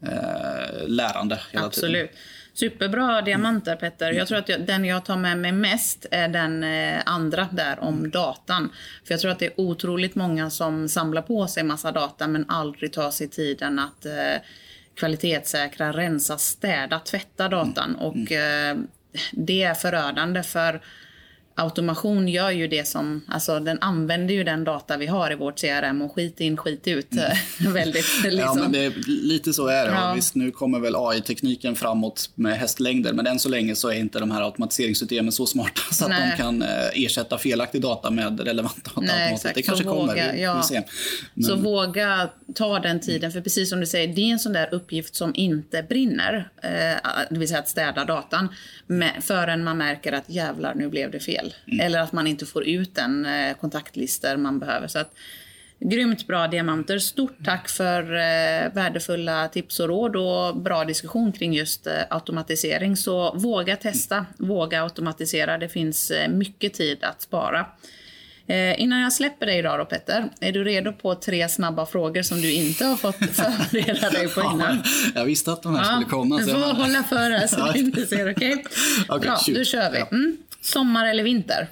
eh, 0.04 0.88
lärande 0.88 1.36
hela 1.36 1.50
tiden. 1.52 1.66
Absolut. 1.66 2.10
Superbra 2.54 3.22
diamanter 3.22 3.76
Petter. 3.76 4.12
Jag 4.12 4.28
tror 4.28 4.38
att 4.38 4.50
jag, 4.50 4.66
den 4.66 4.86
jag 4.86 5.06
tar 5.06 5.18
med 5.18 5.38
mig 5.38 5.52
mest 5.52 6.06
är 6.12 6.28
den 6.28 6.64
eh, 6.64 7.02
andra 7.06 7.48
där 7.52 7.80
om 7.80 8.10
datan. 8.12 8.70
För 9.08 9.14
jag 9.14 9.22
tror 9.22 9.32
att 9.32 9.40
det 9.40 9.46
är 9.46 9.54
otroligt 9.62 10.16
många 10.16 10.50
som 10.50 10.90
samlar 10.90 11.22
på 11.22 11.48
sig 11.48 11.64
massa 11.64 11.92
data 11.92 12.28
men 12.28 12.46
aldrig 12.50 12.94
tar 12.94 13.12
sig 13.12 13.28
tiden 13.28 13.80
att 13.80 14.06
eh, 14.06 14.12
kvalitetssäkra, 14.96 15.92
rensa, 15.92 16.38
städa, 16.38 17.00
tvätta 17.00 17.50
datan. 17.50 17.96
Och 17.96 18.32
eh, 18.32 18.78
det 19.32 19.64
är 19.64 19.74
förödande 19.74 20.44
för 20.44 20.82
automation 21.56 22.28
gör 22.28 22.52
ju 22.52 22.68
det 22.68 22.88
som, 22.88 23.22
alltså 23.28 23.60
den 23.60 23.78
använder 23.82 24.34
ju 24.34 24.44
den 24.44 24.64
data 24.64 24.98
vi 24.98 25.06
har 25.06 25.32
i 25.32 25.36
vårt 25.36 25.60
CRM 25.60 26.02
och 26.02 26.16
skit 26.16 26.40
in, 26.40 26.58
skit 26.58 26.88
ut. 26.88 27.08
väldigt 27.74 28.24
liksom. 28.24 28.40
Ja, 28.40 28.54
men 28.54 28.72
det 28.72 28.86
är, 28.86 28.94
lite 29.08 29.54
så 29.54 29.68
är 29.68 29.86
det. 29.86 29.92
Ja. 29.92 30.14
Visst, 30.16 30.36
nu 30.36 30.52
kommer 30.52 30.80
väl 30.80 30.96
AI-tekniken 30.96 31.76
framåt 31.76 32.30
med 32.36 32.58
hästlängder, 32.58 33.14
men 33.14 33.28
än 33.28 33.40
så 33.40 33.50
länge 33.50 33.76
så 33.76 33.90
är 33.90 33.94
inte 33.94 34.20
de 34.20 34.32
här 34.32 34.42
automatiseringssystemen 34.42 35.32
så 35.32 35.46
smarta 35.46 35.82
så 35.92 36.04
att 36.04 36.10
Nej. 36.10 36.32
de 36.32 36.44
kan 36.44 36.62
eh, 36.62 36.68
ersätta 36.94 37.38
felaktig 37.38 37.82
data 37.82 38.12
med 38.12 38.40
relevant 38.40 38.86
data. 38.86 39.02
Nej, 39.02 39.34
exakt. 39.34 39.56
Det 39.56 39.62
kanske 39.62 39.84
Så 39.84 39.90
kommer, 39.90 40.14
våga, 40.14 40.32
vi, 40.32 40.42
ja. 40.42 40.64
vi. 40.72 40.82
Men, 41.34 41.44
Så 41.44 41.56
våga 41.56 42.30
ta 42.56 42.80
den 42.80 43.00
tiden, 43.00 43.32
för 43.32 43.42
precis 43.42 43.70
som 43.70 43.80
du 43.80 43.86
säger, 43.86 44.08
det 44.08 44.22
är 44.22 44.32
en 44.32 44.40
sån 44.40 44.54
där 44.54 44.70
uppgift 44.72 45.16
som 45.16 45.32
inte 45.36 45.84
brinner. 45.84 46.50
Eh, 46.64 46.70
det 47.30 47.40
vill 47.40 47.48
säga 47.48 47.60
att 47.60 47.70
städa 47.70 48.06
datan. 48.06 48.50
Med, 48.88 49.12
förrän 49.22 49.64
man 49.64 49.78
märker 49.78 50.12
att 50.12 50.30
jävlar, 50.30 50.76
nu 50.76 50.90
blev 50.90 51.12
det 51.12 51.20
fel. 51.20 51.45
Eller 51.82 52.00
att 52.00 52.12
man 52.12 52.28
inte 52.28 52.46
får 52.46 52.68
ut 52.68 52.96
den 52.96 53.26
eh, 53.26 53.56
kontaktlistor 53.56 54.38
man 54.38 54.60
behöver. 54.60 54.88
Så 54.88 55.00
att, 55.00 55.12
Grymt 55.80 56.28
bra 56.28 56.48
diamanter. 56.48 57.00
Stort 57.00 57.46
tack 57.46 57.70
för 57.70 58.02
eh, 58.02 58.74
värdefulla 58.74 59.48
tips 59.48 59.80
och 59.80 59.88
råd 59.88 60.16
och 60.16 60.58
bra 60.58 60.86
diskussion 60.86 61.32
kring 61.32 61.54
just 61.54 61.88
eh, 61.88 61.94
automatisering. 62.10 62.98
Så 62.98 63.34
våga 63.34 63.76
testa, 63.76 64.26
våga 64.38 64.84
automatisera. 64.84 65.58
Det 65.58 65.70
finns 65.70 66.12
eh, 66.12 66.30
mycket 66.30 66.74
tid 66.74 67.04
att 67.04 67.22
spara. 67.22 67.66
Innan 68.78 69.02
jag 69.02 69.14
släpper 69.14 69.46
dig 69.46 69.60
idag 69.60 69.80
då 69.80 69.86
Petter, 69.86 70.30
är 70.40 70.52
du 70.52 70.64
redo 70.64 70.94
på 70.94 71.16
tre 71.16 71.50
snabba 71.50 71.86
frågor 71.86 72.22
som 72.22 72.42
du 72.42 72.54
inte 72.54 72.86
har 72.86 72.96
fått 72.96 73.16
förbereda 73.32 74.10
dig 74.10 74.28
på 74.28 74.42
innan? 74.42 74.84
jag 75.16 75.26
visste 75.26 75.52
att 75.52 75.64
de 75.64 75.76
här 75.76 75.84
skulle 75.84 76.10
komma. 76.10 76.38
du 76.38 76.46
får 76.46 76.74
hålla 76.74 77.04
för 77.04 77.30
det 77.30 77.48
så 77.48 77.72
du 77.74 77.80
inte 77.80 78.06
ser, 78.06 78.32
okej? 78.32 78.66
Okej, 79.10 79.20
Bra, 79.20 79.36
shoot. 79.36 79.58
då 79.58 79.64
kör 79.64 79.92
vi. 79.92 80.00
Ja. 80.00 80.08
Mm. 80.12 80.38
Sommar 80.66 81.06
eller 81.06 81.24
vinter? 81.24 81.68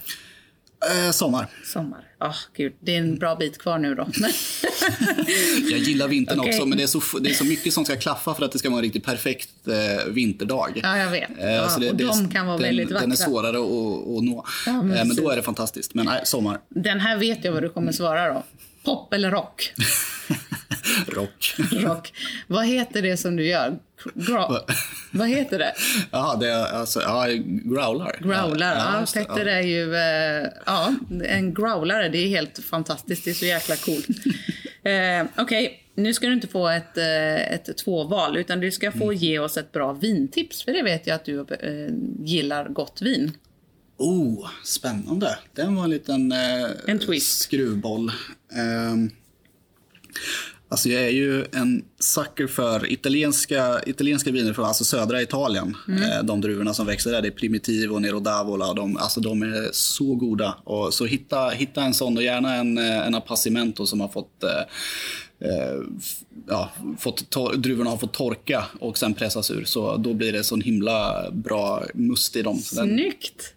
Eh, 1.06 1.12
sommar. 1.12 1.48
Sommar. 1.66 2.00
Ah, 2.18 2.36
gud, 2.58 2.74
det 2.80 2.96
är 2.96 3.00
en 3.00 3.20
bra 3.20 3.36
bit 3.36 3.58
kvar 3.58 3.78
nu 3.80 3.96
då. 3.96 4.08
Jag 5.72 5.80
gillar 5.80 6.08
vintern 6.08 6.40
Okej. 6.40 6.54
också, 6.54 6.66
men 6.66 6.78
det 6.78 6.84
är, 6.84 6.88
så, 6.88 7.20
det 7.20 7.30
är 7.30 7.34
så 7.34 7.46
mycket 7.46 7.74
som 7.74 7.86
ska 7.86 7.96
klaffa 7.96 8.34
för 8.36 8.46
att 8.46 8.52
det 8.52 8.60
ska 8.60 8.70
vara 8.70 8.78
en 8.78 8.84
riktigt 8.84 9.04
perfekt 9.06 9.50
eh, 9.68 10.12
vinterdag. 10.14 10.80
Ja, 10.84 10.98
jag 10.98 11.10
vet. 11.12 11.30
Eh, 11.40 11.52
Ja, 11.52 11.70
så 11.70 11.80
det, 11.80 11.90
och 11.90 11.96
det, 11.96 12.04
de 12.04 12.30
kan 12.32 12.46
vara 12.48 12.58
den, 12.58 12.64
väldigt 12.66 12.88
Den 12.90 12.98
är 12.98 13.02
vackra. 13.02 13.16
svårare 13.16 13.58
att, 13.58 14.18
att 14.18 14.24
nå. 14.24 14.46
Ja, 14.66 14.72
men 14.74 14.88
men, 14.88 14.98
eh, 14.98 15.06
men 15.06 15.16
då 15.16 15.30
är 15.30 15.36
det 15.36 15.44
fantastiskt. 15.44 15.94
Men 15.94 16.06
nej, 16.06 16.22
sommar. 16.26 16.60
Den 16.70 17.00
här 17.00 17.18
vet 17.18 17.46
jag 17.46 17.52
vad 17.52 17.64
du 17.64 17.70
kommer 17.70 17.92
svara 17.92 18.34
då. 18.34 18.44
Pop 18.84 19.14
eller 19.14 19.32
rock? 19.32 19.74
Rock. 21.08 21.56
Rock. 21.72 22.14
vad 22.48 22.66
heter 22.68 23.02
det 23.02 23.18
som 23.18 23.36
du 23.36 23.46
gör? 23.48 23.80
Gra- 24.16 24.60
vad 25.12 25.28
heter 25.30 25.60
det? 25.60 25.74
Ja, 26.12 26.38
det 26.40 26.50
är 26.50 26.66
alltså, 26.66 27.02
ja, 27.02 27.26
growlar. 27.46 28.18
Growlar. 28.22 28.76
Ja, 28.76 29.06
det, 29.14 29.26
Petter 29.26 29.46
är 29.46 29.62
ju 29.62 29.96
eh, 29.96 30.48
ja, 30.66 30.94
en 31.24 31.54
growlare. 31.54 32.10
Det 32.10 32.18
är 32.18 32.28
helt 32.28 32.60
fantastiskt. 32.60 33.26
Det 33.26 33.30
är 33.32 33.36
så 33.36 33.46
jäkla 33.46 33.76
coolt. 33.76 34.08
eh, 34.84 35.42
Okej, 35.44 35.80
nu 35.96 36.14
ska 36.14 36.28
du 36.28 36.34
inte 36.34 36.48
få 36.48 36.68
ett, 36.70 36.98
eh, 36.98 37.54
ett 37.54 37.78
tvåval 37.78 38.38
utan 38.38 38.60
du 38.60 38.72
ska 38.72 38.88
Mm. 38.88 39.00
få 39.00 39.14
ge 39.14 39.40
oss 39.40 39.58
ett 39.58 39.72
bra 39.72 39.94
vintips. 39.94 40.64
För 40.64 40.72
det 40.72 40.84
vet 40.84 41.08
jag 41.08 41.16
att 41.16 41.26
du 41.26 41.40
eh, 41.40 41.94
gillar 42.26 42.70
gott 42.70 43.02
vin. 43.02 43.32
Oh, 43.98 44.50
spännande. 44.64 45.38
Den 45.56 45.76
var 45.76 45.84
en 45.84 45.90
liten 45.90 46.32
eh, 46.32 46.66
En 46.88 47.00
twist. 47.00 47.42
skruvboll. 47.42 48.12
Um, 48.92 49.12
alltså 50.70 50.90
jag 50.90 51.04
är 51.04 51.10
ju 51.10 51.46
en 51.54 51.86
sucker 52.00 52.48
för 52.48 52.92
italienska, 52.92 53.82
italienska 53.86 54.32
viner 54.32 54.54
från 54.54 54.66
alltså 54.66 54.84
södra 54.84 55.22
Italien. 55.22 55.78
Mm. 55.88 56.04
Eh, 56.04 56.24
de 56.24 56.42
druvorna 56.42 56.74
som 56.74 56.86
växer 56.86 57.12
där, 57.12 57.22
det 57.22 57.28
är 57.28 57.32
Primitivo 57.32 57.94
och 57.94 58.02
Nero 58.02 58.20
d'Avola. 58.20 58.76
De, 58.76 58.98
alltså 58.98 59.20
de 59.20 59.42
är 59.42 59.70
så 59.72 60.16
goda. 60.16 60.58
Och, 60.64 60.94
så 60.94 61.06
hitta, 61.06 61.50
hitta 61.50 61.84
en 61.84 61.94
sån 61.94 62.18
och 62.18 62.24
gärna 62.24 62.56
en, 62.56 62.78
eh, 62.78 63.08
en 63.08 63.16
Appassimento 63.16 63.86
som 63.86 64.02
har 64.02 64.08
fått 64.08 64.44
eh, 64.44 65.50
eh, 65.50 65.82
ja, 66.48 66.72
fått 67.00 67.30
tor- 67.30 67.56
druvorna 67.56 67.90
har 67.90 67.98
fått 67.98 68.14
torka 68.14 68.66
och 68.80 68.98
sen 68.98 69.14
pressas 69.14 69.52
ur. 69.52 69.64
Så 69.66 69.98
då 69.98 70.14
blir 70.14 70.34
det 70.34 70.44
sån 70.44 70.62
himla 70.62 71.26
bra 71.32 71.84
must 71.94 72.36
i 72.36 72.42
dem. 72.42 72.62
Den, 72.76 72.88
Snyggt! 72.90 73.54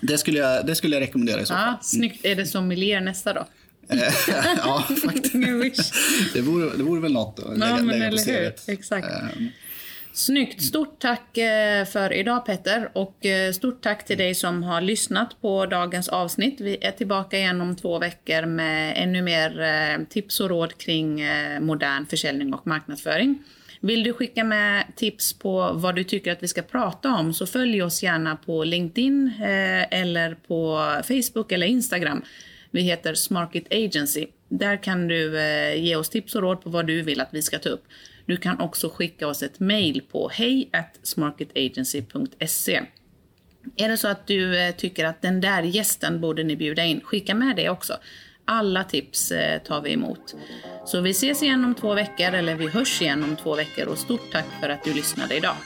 det, 0.00 0.18
skulle 0.18 0.38
jag, 0.38 0.66
det 0.66 0.74
skulle 0.74 0.96
jag 0.96 1.00
rekommendera 1.02 1.40
i 1.40 1.46
så 1.46 1.54
fall. 1.54 1.62
Ja, 1.66 1.78
snyggt. 1.82 2.24
Är 2.24 2.36
det 2.36 2.46
sommelier 2.46 3.00
nästa 3.00 3.32
då? 3.32 3.46
Eh, 3.90 4.14
ja, 4.56 4.86
faktiskt. 5.04 5.94
Det 6.34 6.40
vore, 6.40 6.76
det 6.76 6.82
vore 6.82 7.00
väl 7.00 7.12
något 7.12 7.38
att 7.38 7.58
lägga, 7.58 7.70
Ja, 7.70 7.78
lägga 7.78 8.10
på? 8.10 8.16
CVt. 8.16 8.68
Exakt. 8.68 9.06
Eh, 9.06 9.42
Snyggt! 10.12 10.62
Stort 10.62 10.98
tack 10.98 11.38
eh, 11.38 11.84
för 11.84 12.12
idag 12.12 12.46
Petter 12.46 12.90
och 12.92 13.26
eh, 13.26 13.52
stort 13.52 13.82
tack 13.82 14.06
till 14.06 14.18
dig 14.18 14.34
som 14.34 14.62
har 14.62 14.80
lyssnat 14.80 15.40
på 15.40 15.66
dagens 15.66 16.08
avsnitt. 16.08 16.60
Vi 16.60 16.78
är 16.80 16.90
tillbaka 16.90 17.38
igen 17.38 17.60
om 17.60 17.76
två 17.76 17.98
veckor 17.98 18.46
med 18.46 18.94
ännu 18.96 19.22
mer 19.22 20.06
tips 20.10 20.40
och 20.40 20.48
råd 20.48 20.78
kring 20.78 21.24
modern 21.60 22.06
försäljning 22.06 22.54
och 22.54 22.66
marknadsföring. 22.66 23.42
Vill 23.80 24.02
du 24.02 24.12
skicka 24.12 24.44
med 24.44 24.84
tips 24.96 25.32
på 25.32 25.72
vad 25.74 25.96
du 25.96 26.04
tycker 26.04 26.32
att 26.32 26.42
vi 26.42 26.48
ska 26.48 26.62
prata 26.62 27.08
om 27.14 27.34
så 27.34 27.46
följ 27.46 27.82
oss 27.82 28.02
gärna 28.02 28.36
på 28.36 28.64
LinkedIn 28.64 29.32
eller 29.90 30.34
på 30.34 30.78
Facebook 31.08 31.52
eller 31.52 31.66
Instagram. 31.66 32.22
Vi 32.70 32.80
heter 32.80 33.14
Smarket 33.14 33.72
Agency. 33.72 34.26
Där 34.48 34.82
kan 34.82 35.08
du 35.08 35.38
eh, 35.38 35.84
ge 35.84 35.96
oss 35.96 36.08
tips 36.08 36.34
och 36.34 36.42
råd 36.42 36.62
på 36.62 36.70
vad 36.70 36.86
du 36.86 37.02
vill 37.02 37.20
att 37.20 37.28
vi 37.32 37.42
ska 37.42 37.58
ta 37.58 37.68
upp. 37.68 37.84
Du 38.26 38.36
kan 38.36 38.60
också 38.60 38.88
skicka 38.88 39.26
oss 39.26 39.42
ett 39.42 39.60
mejl 39.60 40.02
på 40.10 40.28
hej 40.28 40.70
smarketagency.se. 41.02 42.82
Är 43.76 43.88
det 43.88 43.96
så 43.96 44.08
att 44.08 44.26
du 44.26 44.58
eh, 44.58 44.74
tycker 44.74 45.04
att 45.04 45.22
den 45.22 45.40
där 45.40 45.62
gästen 45.62 46.20
borde 46.20 46.44
ni 46.44 46.56
bjuda 46.56 46.84
in, 46.84 47.00
skicka 47.00 47.34
med 47.34 47.56
det 47.56 47.70
också. 47.70 47.96
Alla 48.44 48.84
tips 48.84 49.32
eh, 49.32 49.62
tar 49.62 49.82
vi 49.82 49.92
emot. 49.92 50.34
Så 50.86 51.00
vi 51.00 51.10
ses 51.10 51.42
igen 51.42 51.64
om 51.64 51.74
två 51.74 51.94
veckor, 51.94 52.34
eller 52.34 52.54
vi 52.54 52.68
hörs 52.68 53.02
igen 53.02 53.24
om 53.24 53.36
två 53.36 53.56
veckor 53.56 53.86
och 53.86 53.98
stort 53.98 54.32
tack 54.32 54.46
för 54.60 54.68
att 54.68 54.84
du 54.84 54.94
lyssnade 54.94 55.36
idag. 55.36 55.56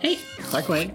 Hej! 0.00 0.18
Tack 0.52 0.68
och 0.68 0.76
hej! 0.76 0.94